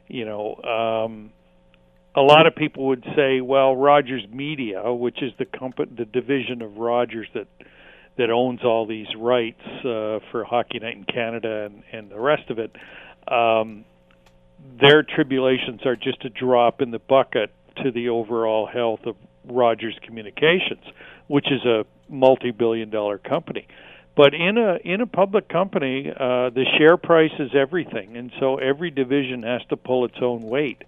[0.08, 1.30] You know, um,
[2.14, 6.60] a lot of people would say, well, Rogers Media, which is the company, the division
[6.60, 7.48] of Rogers that
[8.18, 12.50] that owns all these rights uh, for Hockey Night in Canada and, and the rest
[12.50, 12.74] of it,
[13.28, 13.84] um,
[14.80, 17.52] their tribulations are just a drop in the bucket
[17.84, 19.14] to the overall health of
[19.44, 20.82] Rogers Communications,
[21.28, 23.68] which is a multi-billion-dollar company.
[24.18, 28.56] But in a in a public company, uh, the share price is everything, and so
[28.56, 30.82] every division has to pull its own weight,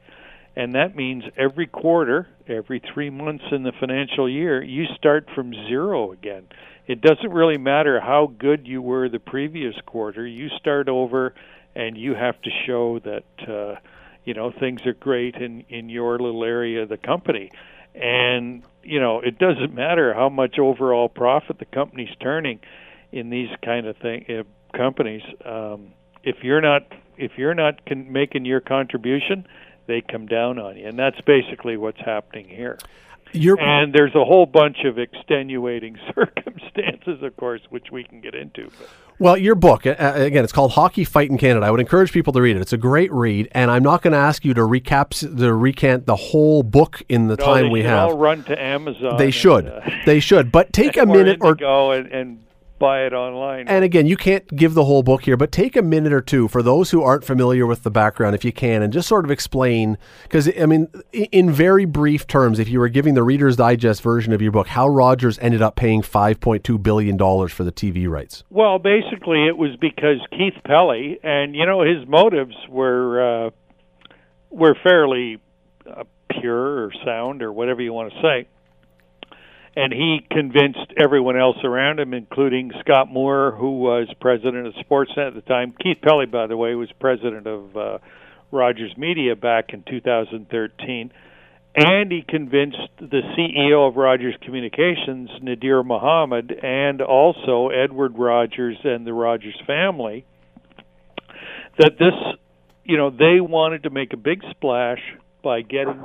[0.56, 5.54] and that means every quarter, every three months in the financial year, you start from
[5.68, 6.48] zero again.
[6.88, 11.32] It doesn't really matter how good you were the previous quarter; you start over,
[11.76, 13.76] and you have to show that uh,
[14.24, 17.52] you know things are great in in your little area of the company.
[17.94, 22.58] And you know it doesn't matter how much overall profit the company's turning
[23.12, 25.92] in these kind of thing uh, companies um,
[26.23, 26.83] if you're not
[27.16, 29.46] if you're not con- making your contribution
[29.90, 32.79] they come down on you, and that's basically what's happening here.
[33.33, 38.35] You're, and there's a whole bunch of extenuating circumstances, of course, which we can get
[38.35, 38.64] into.
[38.64, 38.88] But.
[39.18, 41.66] Well, your book, again, it's called Hockey Fight in Canada.
[41.66, 42.62] I would encourage people to read it.
[42.62, 46.07] It's a great read, and I'm not going to ask you to recap, to recant
[46.07, 48.11] the whole book in the no, time we have.
[48.11, 49.16] All run to Amazon.
[49.18, 49.66] They should.
[49.66, 50.51] And, uh, they should.
[50.51, 52.44] But take a minute or go and, and
[52.80, 53.68] buy it online.
[53.68, 56.48] And again, you can't give the whole book here, but take a minute or two
[56.48, 59.30] for those who aren't familiar with the background, if you can, and just sort of
[59.30, 59.96] explain.
[60.24, 64.32] Because, I mean, in very brief terms, if you were giving the Reader's Digest version
[64.32, 68.42] of your book, how Rogers ended up paying $5.2 billion for the TV rights.
[68.50, 73.50] Well, basically, it was because Keith Pelley, and, you know, his motives were, uh,
[74.50, 75.38] were fairly
[75.86, 76.04] uh,
[76.40, 78.48] pure or sound or whatever you want to say
[79.76, 85.28] and he convinced everyone else around him, including Scott Moore, who was president of Sportsnet
[85.28, 85.74] at the time.
[85.80, 87.98] Keith Pelley, by the way, was president of uh,
[88.50, 91.12] Rogers Media back in 2013.
[91.76, 99.06] And he convinced the CEO of Rogers Communications, Nadir Mohamed, and also Edward Rogers and
[99.06, 100.26] the Rogers family,
[101.78, 102.14] that this,
[102.85, 104.98] you know, they wanted to make a big splash
[105.44, 106.02] by getting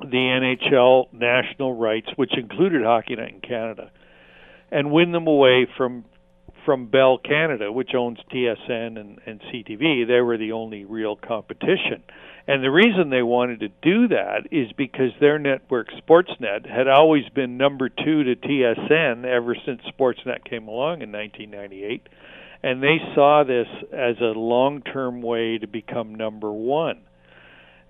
[0.00, 3.90] the NHL national rights, which included Hockey Night in Canada,
[4.70, 6.04] and win them away from
[6.64, 10.06] from Bell Canada, which owns TSN and, and CTV.
[10.06, 12.02] They were the only real competition.
[12.48, 17.28] And the reason they wanted to do that is because their network, Sportsnet, had always
[17.34, 22.08] been number two to TSN ever since Sportsnet came along in 1998.
[22.64, 26.98] And they saw this as a long term way to become number one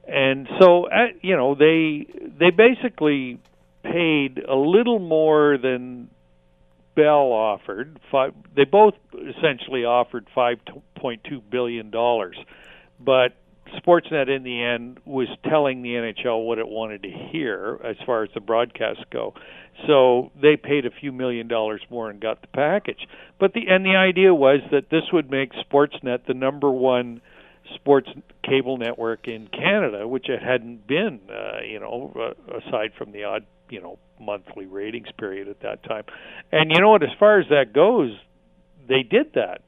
[0.07, 2.07] and so uh, you know they
[2.39, 3.39] they basically
[3.83, 6.09] paid a little more than
[6.95, 8.01] Bell offered.
[8.11, 10.59] Five, they both essentially offered five
[10.97, 12.37] point two billion dollars,
[12.99, 13.35] but
[13.75, 18.23] Sportsnet in the end was telling the NHL what it wanted to hear as far
[18.23, 19.35] as the broadcasts go.
[19.87, 23.07] So they paid a few million dollars more and got the package.
[23.39, 27.21] But the and the idea was that this would make Sportsnet the number one
[27.75, 28.09] sports
[28.45, 33.25] cable network in Canada, which it hadn't been, uh, you know, uh, aside from the
[33.25, 36.05] odd, you know, monthly ratings period at that time.
[36.53, 37.03] And you know what?
[37.03, 38.17] As far as that goes,
[38.89, 39.63] they did that.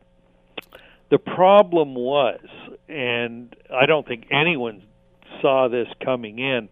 [1.10, 2.40] The problem was,
[2.88, 4.82] and I don't think anyone
[5.40, 6.68] saw this coming in,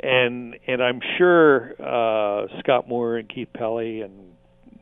[0.00, 4.32] and and I'm sure uh, Scott Moore and Keith Pelley and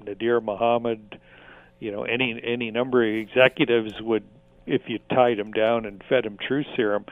[0.04, 1.18] Nadir Mohamed,
[1.80, 4.24] you know, any any number of executives would
[4.66, 7.04] if you tied them down and fed them true serum,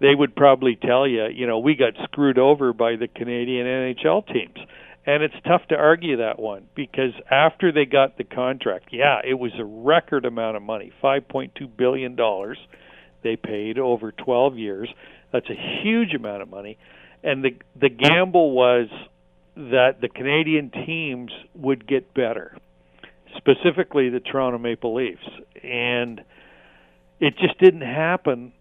[0.00, 4.26] they would probably tell you, you know, we got screwed over by the Canadian NHL
[4.26, 4.58] teams.
[5.06, 9.34] And it's tough to argue that one because after they got the contract, yeah, it
[9.34, 12.58] was a record amount of money, 5.2 billion dollars
[13.22, 14.88] they paid over 12 years.
[15.32, 16.78] That's a huge amount of money.
[17.22, 18.88] And the the gamble was
[19.56, 22.56] that the Canadian teams would get better,
[23.36, 25.28] specifically the Toronto Maple Leafs.
[25.62, 26.20] And
[27.20, 28.52] it just didn't happen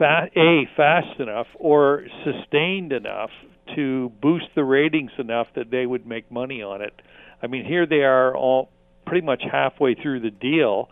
[0.00, 3.30] a fast enough or sustained enough
[3.74, 6.92] to boost the ratings enough that they would make money on it.
[7.42, 8.70] I mean, here they are all
[9.06, 10.88] pretty much halfway through the deal,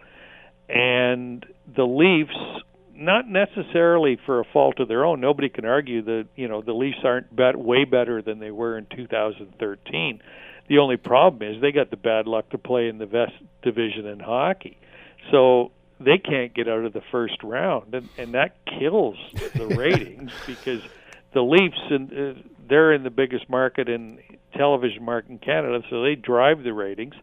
[0.69, 1.45] and
[1.77, 5.21] the Leafs, not necessarily for a fault of their own.
[5.21, 8.79] Nobody can argue that you know the Leafs aren't bet- way better than they were
[8.79, 10.21] in 2013.
[10.69, 14.07] The only problem is they got the bad luck to play in the best Division
[14.07, 14.79] in hockey.
[15.31, 19.17] So they can't get out of the first round, and, and that kills
[19.55, 20.83] the ratings because
[21.35, 24.19] the Leafs and uh, they're in the biggest market in
[24.57, 27.15] television market in Canada, so they drive the ratings.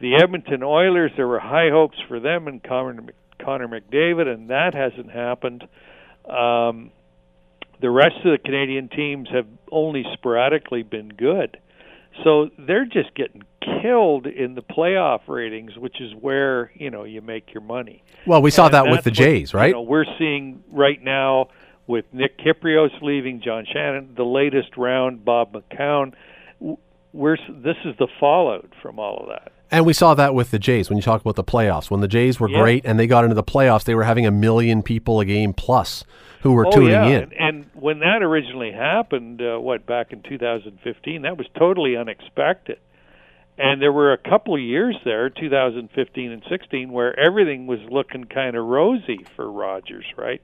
[0.00, 3.02] The Edmonton Oilers, there were high hopes for them and Connor,
[3.42, 5.66] Connor McDavid, and that hasn't happened.
[6.28, 6.90] Um,
[7.80, 11.58] the rest of the Canadian teams have only sporadically been good.
[12.24, 17.20] So they're just getting killed in the playoff ratings, which is where you know you
[17.20, 18.02] make your money.
[18.26, 19.66] Well, we saw and that with the Jays, what, right?
[19.68, 21.48] You know, we're seeing right now
[21.86, 26.14] with Nick Kypreos leaving, John Shannon, the latest round, Bob McCown.
[27.12, 29.52] We're this is the fallout from all of that.
[29.72, 31.90] And we saw that with the Jays when you talk about the playoffs.
[31.90, 32.60] When the Jays were yeah.
[32.60, 35.52] great and they got into the playoffs, they were having a million people a game
[35.52, 36.04] plus
[36.42, 37.06] who were oh, tuning yeah.
[37.06, 37.22] in.
[37.22, 42.78] And, and when that originally happened, uh, what back in 2015, that was totally unexpected.
[43.62, 48.24] And there were a couple of years there, 2015 and 16, where everything was looking
[48.24, 50.40] kind of rosy for Rogers, right?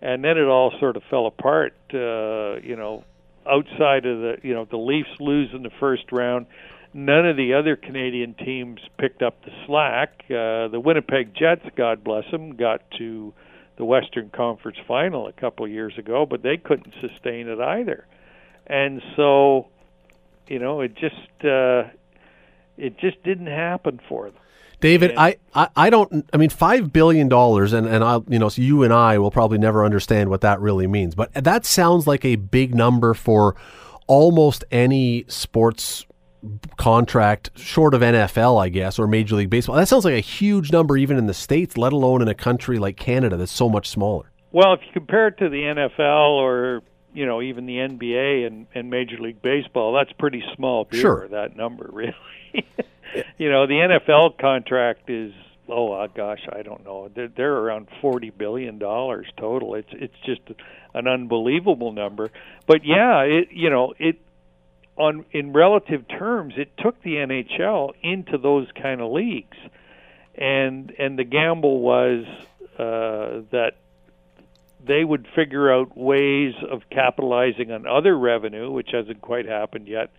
[0.00, 1.74] And then it all sort of fell apart.
[1.92, 3.04] Uh, you know,
[3.46, 6.46] outside of the, you know, the Leafs lose in the first round.
[6.94, 10.24] None of the other Canadian teams picked up the slack.
[10.30, 13.34] Uh, the Winnipeg Jets, God bless them, got to
[13.76, 18.06] the Western Conference Final a couple of years ago, but they couldn't sustain it either.
[18.66, 19.66] And so,
[20.46, 21.90] you know, it just uh,
[22.78, 24.40] it just didn't happen for them.
[24.80, 26.28] David, I, I, I don't.
[26.32, 29.32] I mean, five billion dollars, and and I, you know, so you and I will
[29.32, 31.16] probably never understand what that really means.
[31.16, 33.56] But that sounds like a big number for
[34.06, 36.06] almost any sports
[36.76, 39.74] contract, short of NFL, I guess, or Major League Baseball.
[39.74, 42.78] That sounds like a huge number, even in the states, let alone in a country
[42.78, 44.30] like Canada that's so much smaller.
[44.52, 46.82] Well, if you compare it to the NFL or
[47.12, 51.00] you know even the NBA and, and Major League Baseball, that's pretty small beer.
[51.00, 51.28] Sure.
[51.28, 52.14] That number, really.
[53.38, 55.32] you know, the NFL contract is
[55.68, 57.10] oh uh, gosh, I don't know.
[57.14, 59.74] They're, they're around forty billion dollars total.
[59.74, 60.40] It's it's just
[60.94, 62.30] an unbelievable number.
[62.66, 64.20] But yeah, it you know it
[64.96, 69.56] on in relative terms, it took the NHL into those kind of leagues,
[70.34, 72.24] and and the gamble was
[72.78, 73.72] uh, that
[74.88, 80.10] they would figure out ways of capitalizing on other revenue, which hasn't quite happened yet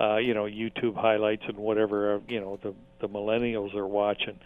[0.00, 4.38] uh, you know YouTube highlights and whatever uh, you know the the millennials are watching.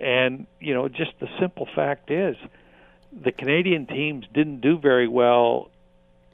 [0.00, 2.36] And you know, just the simple fact is,
[3.12, 5.70] the Canadian teams didn't do very well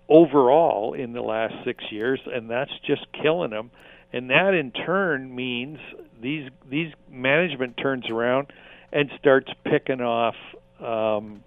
[0.08, 3.70] overall in the last six years, and that's just killing them.
[4.12, 5.78] And that in turn means
[6.20, 8.52] these these management turns around
[8.92, 10.36] and starts picking off
[10.80, 11.42] um,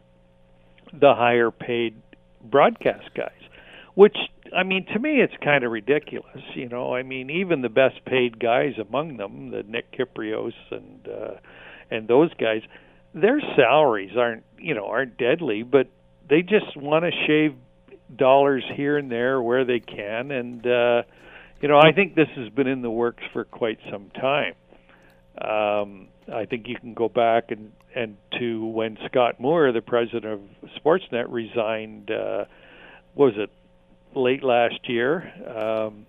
[0.99, 2.01] the higher paid
[2.43, 3.31] broadcast guys,
[3.95, 4.17] which
[4.55, 6.41] I mean, to me, it's kind of ridiculous.
[6.55, 11.07] You know, I mean, even the best paid guys among them, the Nick Kypreos and
[11.07, 11.35] uh,
[11.91, 12.61] and those guys,
[13.13, 15.87] their salaries aren't you know aren't deadly, but
[16.29, 17.55] they just want to shave
[18.15, 21.03] dollars here and there where they can, and uh,
[21.61, 24.53] you know, I think this has been in the works for quite some time.
[25.39, 30.25] Um, I think you can go back and and to when Scott Moore, the president
[30.25, 30.41] of
[30.81, 32.11] Sportsnet, resigned.
[32.11, 32.45] Uh,
[33.15, 33.49] was it
[34.15, 35.31] late last year.
[35.47, 36.05] Um,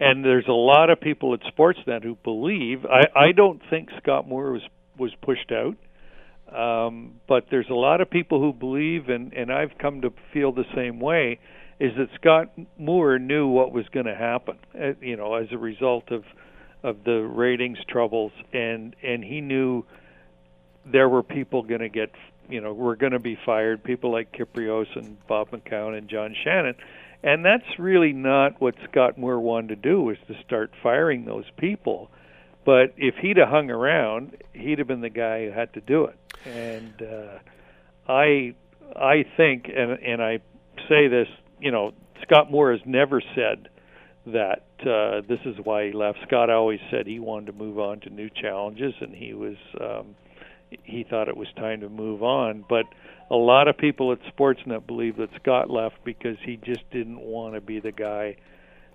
[0.00, 2.86] and there's a lot of people at Sportsnet who believe.
[2.86, 4.62] I, I don't think Scott Moore was
[4.96, 5.76] was pushed out,
[6.52, 10.52] um, but there's a lot of people who believe, and and I've come to feel
[10.52, 11.40] the same way,
[11.80, 14.58] is that Scott Moore knew what was going to happen.
[14.74, 16.24] Uh, you know, as a result of
[16.84, 19.84] of the ratings troubles, and and he knew
[20.90, 22.10] there were people going to get
[22.48, 23.82] you know were going to be fired.
[23.84, 26.74] People like Kypreos and Bob McCown and John Shannon,
[27.22, 31.44] and that's really not what Scott Moore wanted to do was to start firing those
[31.56, 32.10] people.
[32.64, 36.04] But if he'd have hung around, he'd have been the guy who had to do
[36.04, 36.18] it.
[36.46, 37.38] And uh,
[38.08, 38.54] I
[38.94, 40.40] I think, and and I
[40.88, 41.28] say this,
[41.60, 43.68] you know, Scott Moore has never said
[44.26, 46.18] that uh, this is why he left.
[46.26, 49.56] Scott always said he wanted to move on to new challenges, and he was.
[49.80, 50.14] Um,
[50.84, 52.64] he thought it was time to move on.
[52.68, 52.84] But
[53.30, 57.54] a lot of people at Sportsnet believe that Scott left because he just didn't want
[57.54, 58.36] to be the guy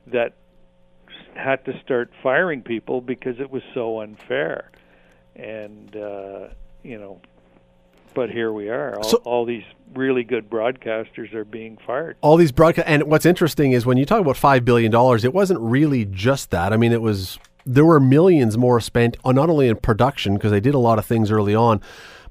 [0.08, 0.34] that
[1.36, 4.72] had to start firing people because it was so unfair.
[5.36, 6.48] And uh,
[6.84, 7.22] you know,
[8.14, 8.96] but here we are.
[8.98, 9.64] All, So- all these
[9.94, 12.18] really good broadcasters are being fired.
[12.22, 15.34] all these broadcast and what's interesting is when you talk about five billion dollars, it
[15.34, 16.74] wasn't really just that.
[16.74, 20.52] I mean, it was there were millions more spent on not only in production because
[20.52, 21.82] they did a lot of things early on,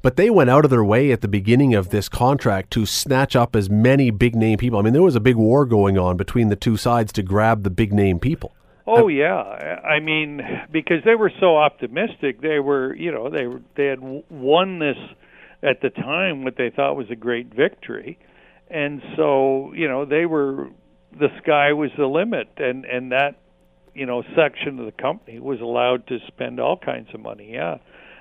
[0.02, 3.36] but they went out of their way at the beginning of this contract to snatch
[3.36, 4.78] up as many big name people.
[4.78, 7.62] I mean, there was a big war going on between the two sides to grab
[7.62, 8.52] the big name people.
[8.84, 10.40] Oh yeah, I mean
[10.72, 12.40] because they were so optimistic.
[12.40, 14.96] They were, you know, they were they had won this
[15.62, 18.18] at the time what they thought was a great victory,
[18.68, 20.70] and so you know they were
[21.12, 23.36] the sky was the limit, and and that
[23.94, 27.52] you know section of the company was allowed to spend all kinds of money.
[27.52, 27.78] Yeah,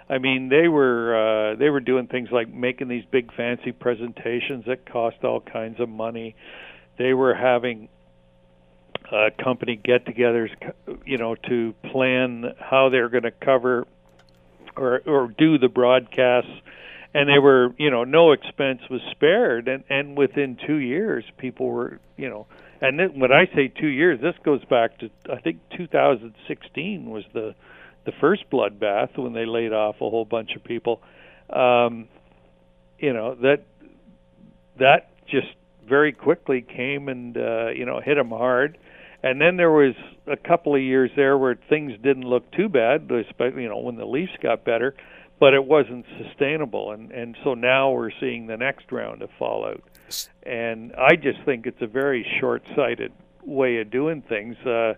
[0.10, 1.16] I mean they were
[1.52, 5.80] uh, they were doing things like making these big fancy presentations that cost all kinds
[5.80, 6.36] of money.
[6.98, 7.90] They were having
[9.12, 10.52] uh, company get-togethers,
[11.06, 13.86] you know, to plan how they're going to cover
[14.76, 16.52] or or do the broadcasts,
[17.14, 21.68] and they were, you know, no expense was spared, and and within two years, people
[21.68, 22.48] were, you know,
[22.82, 27.24] and then, when I say two years, this goes back to I think 2016 was
[27.34, 27.56] the
[28.06, 31.02] the first bloodbath when they laid off a whole bunch of people.
[31.50, 32.08] Um,
[32.98, 33.64] you know that
[34.80, 35.48] that just
[35.88, 38.78] very quickly came and uh, you know hit them hard.
[39.24, 39.94] And then there was
[40.26, 43.96] a couple of years there where things didn't look too bad, especially you know when
[43.96, 44.96] the Leafs got better,
[45.40, 46.92] but it wasn't sustainable.
[46.92, 49.84] And and so now we're seeing the next round of fallout.
[50.44, 53.12] And I just think it's a very short-sighted
[53.46, 54.56] way of doing things.
[54.66, 54.94] Uh,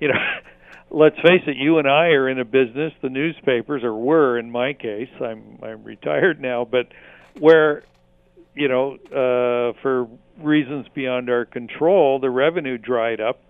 [0.00, 0.18] you know,
[0.90, 4.50] let's face it, you and I are in a business, the newspapers, or were in
[4.50, 5.10] my case.
[5.20, 6.88] I'm I'm retired now, but
[7.38, 7.84] where
[8.54, 10.08] you know uh, for
[10.38, 13.40] reasons beyond our control, the revenue dried up,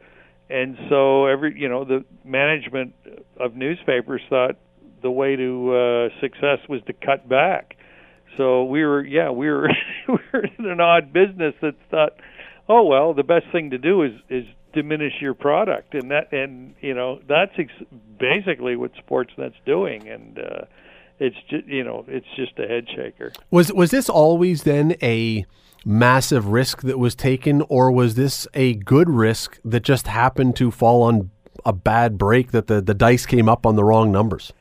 [0.48, 2.94] and so every you know the management
[3.38, 4.56] of newspapers thought
[5.02, 7.76] the way to uh, success was to cut back.
[8.36, 9.68] So we were, yeah, we were,
[10.08, 12.14] we were in an odd business that thought,
[12.68, 16.74] oh well, the best thing to do is is diminish your product, and that, and
[16.80, 17.72] you know, that's ex-
[18.18, 20.64] basically what Sportsnet's doing, and uh,
[21.18, 23.32] it's just, you know, it's just a head shaker.
[23.50, 25.46] Was was this always then a
[25.84, 30.70] massive risk that was taken, or was this a good risk that just happened to
[30.70, 31.30] fall on
[31.64, 34.52] a bad break that the the dice came up on the wrong numbers?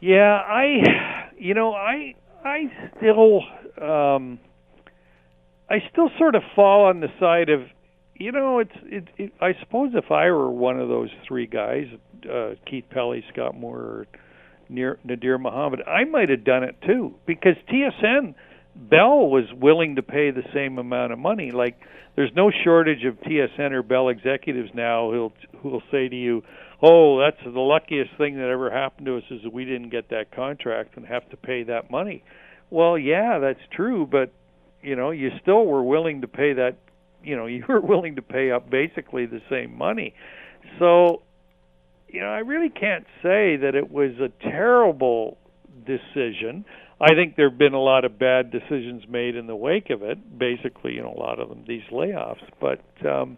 [0.00, 2.14] Yeah, I, you know, I
[2.44, 3.40] I still
[3.80, 4.38] um,
[5.70, 7.62] I still sort of fall on the side of
[8.14, 11.86] you know it's it, it I suppose if I were one of those three guys
[12.30, 14.06] uh, Keith Pelley, Scott Moore, or
[14.68, 18.34] Nadir Mohamed, I might have done it too because TSN
[18.74, 21.52] Bell was willing to pay the same amount of money.
[21.52, 21.76] Like
[22.16, 26.42] there's no shortage of TSN or Bell executives now who'll who'll say to you,
[26.82, 30.10] "Oh, that's the luckiest thing that ever happened to us is that we didn't get
[30.10, 32.24] that contract and have to pay that money."
[32.70, 34.32] Well, yeah, that's true, but
[34.82, 36.76] you know, you still were willing to pay that.
[37.22, 40.14] You know, you were willing to pay up basically the same money.
[40.78, 41.22] So,
[42.08, 45.36] you know, I really can't say that it was a terrible
[45.86, 46.64] decision.
[47.00, 50.02] I think there have been a lot of bad decisions made in the wake of
[50.02, 50.38] it.
[50.38, 52.44] Basically, you know, a lot of them these layoffs.
[52.60, 53.36] But um,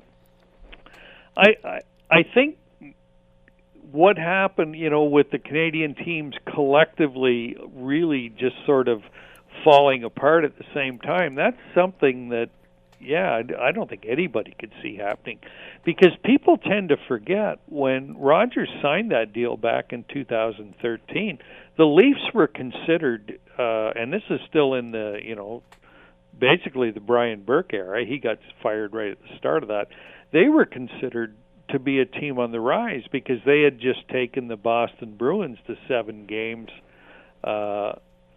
[1.36, 1.80] I, I
[2.10, 2.58] I think
[3.92, 9.02] what happened, you know, with the Canadian teams collectively really just sort of
[9.64, 12.50] falling apart at the same time, that's something that,
[13.00, 15.38] yeah, I don't think anybody could see happening.
[15.84, 21.38] Because people tend to forget when Rogers signed that deal back in 2013,
[21.76, 25.62] the Leafs were considered, uh, and this is still in the, you know,
[26.38, 28.04] basically the Brian Burke era.
[28.04, 29.88] He got fired right at the start of that.
[30.32, 31.36] They were considered
[31.70, 35.58] to be a team on the rise because they had just taken the Boston Bruins
[35.66, 36.68] to seven games
[37.42, 37.92] uh,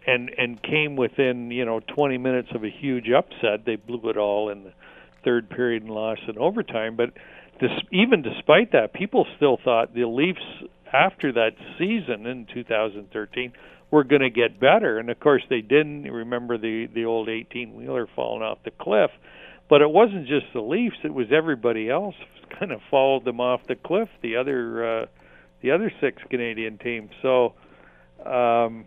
[0.06, 3.64] and and came within you know 20 minutes of a huge upset.
[3.64, 4.72] They blew it all in the
[5.24, 6.96] third period and lost in overtime.
[6.96, 7.10] But
[7.60, 10.40] this, even despite that, people still thought the Leafs
[10.92, 13.52] after that season in 2013
[13.90, 16.04] were going to get better, and of course they didn't.
[16.04, 19.10] Remember the the old 18 wheeler falling off the cliff.
[19.68, 22.14] But it wasn't just the Leafs; it was everybody else
[22.58, 24.08] kind of followed them off the cliff.
[24.22, 25.06] The other uh,
[25.62, 27.10] the other six Canadian teams.
[27.22, 27.54] So,
[28.24, 28.86] um,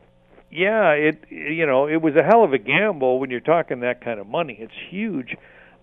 [0.53, 4.01] yeah, it you know it was a hell of a gamble when you're talking that
[4.01, 4.57] kind of money.
[4.59, 5.35] It's huge,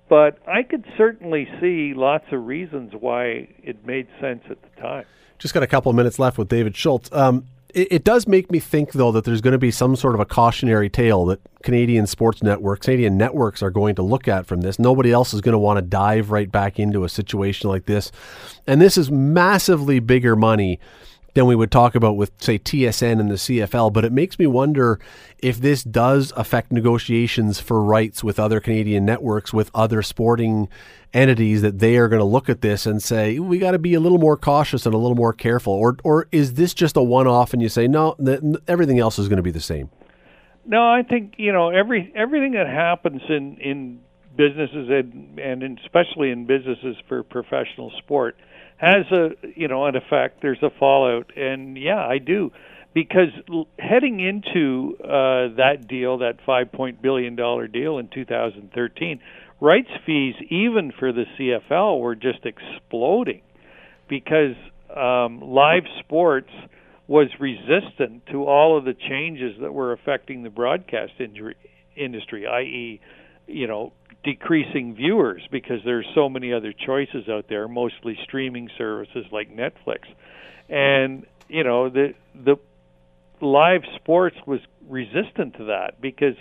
[0.09, 5.05] but I could certainly see lots of reasons why it made sense at the time.
[5.39, 7.13] Just got a couple of minutes left with David Shoalts.
[7.17, 10.15] Um, it, it, does make me think, though, that there's going to be some sort
[10.15, 14.47] of a cautionary tale that Canadian sports networks, Canadian networks are going to look at
[14.47, 14.79] from this.
[14.79, 18.13] Nobody else is going to want to dive right back into a situation like this.
[18.67, 20.79] And this is massively bigger money
[21.35, 23.93] than we would talk about with, say, TSN and the CFL.
[23.93, 24.99] But it makes me wonder
[25.39, 30.69] if this does affect negotiations for rights with other Canadian networks, with other sporting
[31.13, 33.95] entities, that they are going to look at this and say, we got to be
[33.95, 35.73] a little more cautious and a little more careful.
[35.73, 38.17] Or, or is this just a one off and you say, no,
[38.67, 39.91] everything else is going to be the same?
[40.67, 44.01] No, I think, you know, every everything that happens in, in
[44.37, 48.37] businesses and, and especially in businesses for professional sport–
[48.81, 50.41] has a you know an effect.
[50.41, 52.51] There's a fallout, and yeah, I do
[52.95, 53.29] because
[53.79, 59.21] heading into uh, that deal, that five point billion dollar deal in 2013,
[59.61, 63.43] rights fees even for the CFL were just exploding
[64.09, 64.57] because
[64.97, 66.51] um, live sports
[67.07, 71.57] was resistant to all of the changes that were affecting the broadcast injury,
[71.97, 73.01] industry, i.e.,
[73.47, 73.93] you know,
[74.23, 80.01] decreasing viewers because there's so many other choices out there, mostly streaming services like Netflix.
[80.69, 82.57] And you know, the the
[83.41, 86.37] live sports was resistant to that because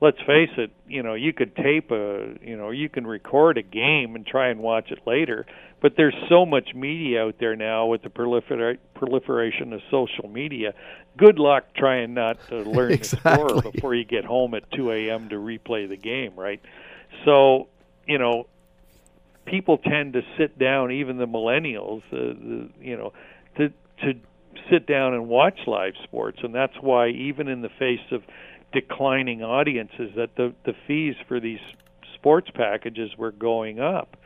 [0.00, 3.62] let's face it, you know, you could tape a, you know, you can record a
[3.62, 5.44] game and try and watch it later,
[5.80, 10.72] but there's so much media out there now with the prolifer- proliferation of social media.
[11.16, 13.32] Good luck trying not to learn exactly.
[13.32, 15.28] the score before you get home at 2 a.m.
[15.30, 16.60] to replay the game, right?
[17.24, 17.68] So,
[18.06, 18.46] you know,
[19.46, 23.12] people tend to sit down, even the millennials, uh, the, you know,
[23.56, 23.68] to
[24.02, 24.20] to
[24.70, 28.22] sit down and watch live sports, and that's why even in the face of
[28.72, 31.60] declining audiences, that the the fees for these
[32.14, 34.16] sports packages were going up.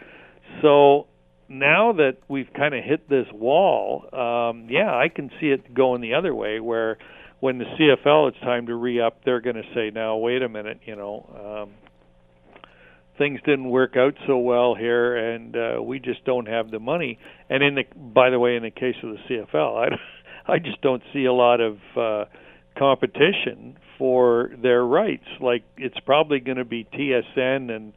[0.61, 1.07] So
[1.49, 6.01] now that we've kind of hit this wall, um, yeah, I can see it going
[6.01, 6.99] the other way, where
[7.41, 10.49] when the CFL it's time to re up, they're going to say, "Now wait a
[10.49, 11.82] minute, you know, um,
[13.23, 17.19] things didn't work out so well here, and uh, we just don't have the money."
[17.49, 19.97] And in the by the way, in the case of the CFL, I
[20.53, 22.25] I just don't see a lot of uh,
[22.77, 25.27] competition for their rights.
[25.41, 27.93] Like it's probably going to be TSN and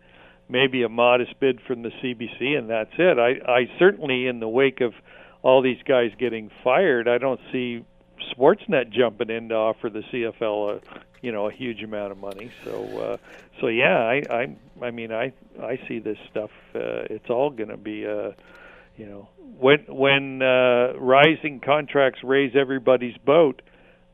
[0.47, 3.17] maybe a modest bid from the CBC, and that's it.
[3.17, 4.93] I I certainly in the wake of
[5.41, 7.85] all these guys getting fired, I don't see
[8.33, 12.51] Sportsnet jumping in to offer the CFL a you know a huge amount of money.
[12.63, 13.17] So uh,
[13.59, 16.51] so yeah, I I I mean I I see this stuff.
[16.73, 18.31] Uh, it's all going to be uh,
[18.95, 23.61] you know when when uh, rising contracts raise everybody's boat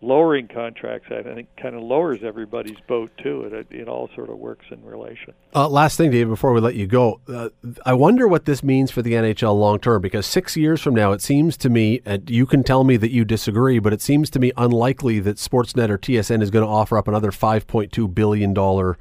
[0.01, 3.43] lowering contracts, I think, kind of lowers everybody's boat too.
[3.43, 5.33] It it all sort of works in relation.
[5.53, 7.49] Uh, last thing, Dave, before we let you go, uh,
[7.85, 10.01] I wonder what this means for the NHL long term.
[10.01, 13.11] Because six years from now, it seems to me, and you can tell me that
[13.11, 16.71] you disagree, but it seems to me unlikely that Sportsnet or TSN is going to
[16.71, 18.97] offer up another five point two billion dollar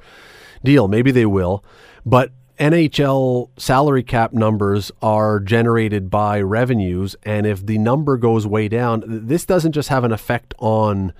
[0.63, 0.87] deal.
[0.87, 1.63] Maybe they will,
[2.05, 2.31] but
[2.61, 9.03] NHL salary cap numbers are generated by revenues, and if the number goes way down,
[9.07, 11.11] this doesn't just have an effect on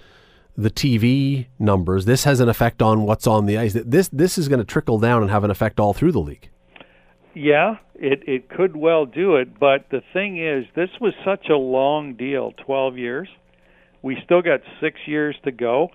[0.55, 2.05] the TV numbers.
[2.05, 3.73] This has an effect on what's on the ice.
[3.73, 6.47] This this is going to trickle down and have an effect all through the league.
[7.33, 11.57] Yeah, it it could well do it, but the thing is, this was such a
[11.57, 13.29] long deal, 12 years.
[14.03, 15.89] We still got 6 years to go.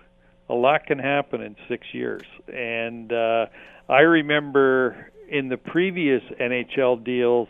[0.49, 2.23] A lot can happen in 6 years.
[2.53, 3.47] And uh
[3.89, 7.49] I remember in the previous NHL deals,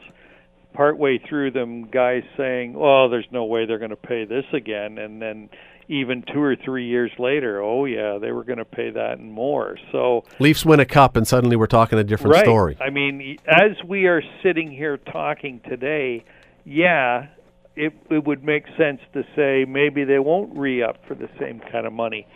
[0.75, 4.99] partway through them, guys saying, "Oh, there's no way they're going to pay this again,"
[4.99, 5.49] and then
[5.89, 9.33] even two or three years later, oh yeah, they were going to pay that and
[9.33, 9.77] more.
[9.93, 12.45] So Leafs win a cup, and suddenly we're talking a different right.
[12.45, 12.77] story.
[12.81, 16.25] I mean, as we are sitting here talking today,
[16.65, 17.29] yeah,
[17.77, 21.61] it it would make sense to say maybe they won't re up for the same
[21.61, 22.27] kind of money,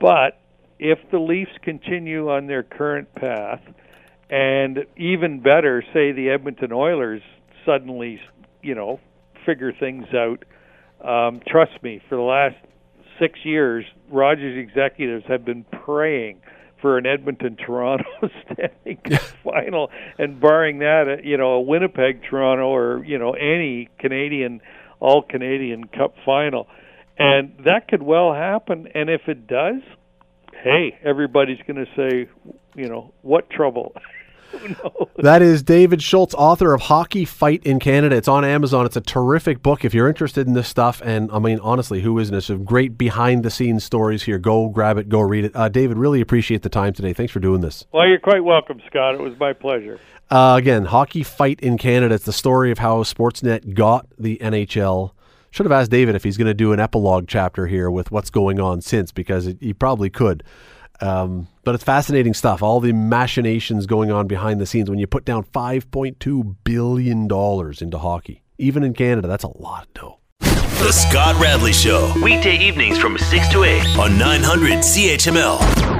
[0.00, 0.40] but
[0.78, 3.60] if the Leafs continue on their current path
[4.30, 7.22] and even better, say the Edmonton Oilers
[7.66, 8.20] suddenly,
[8.62, 9.00] you know,
[9.44, 10.44] figure things out.
[11.06, 12.56] Um, trust me, for the last
[13.18, 16.40] six years, Rogers executives have been praying
[16.80, 18.04] for an Edmonton Toronto
[18.44, 23.32] Stanley Cup final, and barring that, uh, you know, a Winnipeg Toronto or you know
[23.32, 24.60] any Canadian
[25.00, 26.68] all Canadian Cup final,
[27.18, 28.88] and that could well happen.
[28.94, 29.82] And if it does,
[30.62, 32.30] hey, everybody's going to say,
[32.74, 33.94] you know, what trouble.
[35.16, 38.16] that is David Shoalts, author of Hockey Fight in Canada.
[38.16, 38.86] It's on Amazon.
[38.86, 41.00] It's a terrific book if you're interested in this stuff.
[41.04, 42.34] And I mean, honestly, who isn't?
[42.34, 44.38] It's some great behind the scenes stories here.
[44.38, 45.52] Go grab it, go read it.
[45.54, 47.12] Uh, David, really appreciate the time today.
[47.12, 47.84] Thanks for doing this.
[47.92, 49.14] Well, you're quite welcome, Scott.
[49.14, 49.98] It was my pleasure.
[50.30, 52.14] Uh, again, Hockey Fight in Canada.
[52.14, 55.12] It's the story of how Sportsnet got the NHL.
[55.50, 58.30] Should have asked David if he's going to do an epilogue chapter here with what's
[58.30, 60.44] going on since, because it, he probably could.
[61.00, 62.62] Um, but it's fascinating stuff.
[62.62, 67.98] All the machinations going on behind the scenes when you put down $5.2 billion into
[67.98, 68.42] hockey.
[68.58, 70.18] Even in Canada, that's a lot of dough.
[70.40, 72.12] The Scott Radley Show.
[72.22, 75.99] Weekday evenings from 6 to 8 on 900 CHML.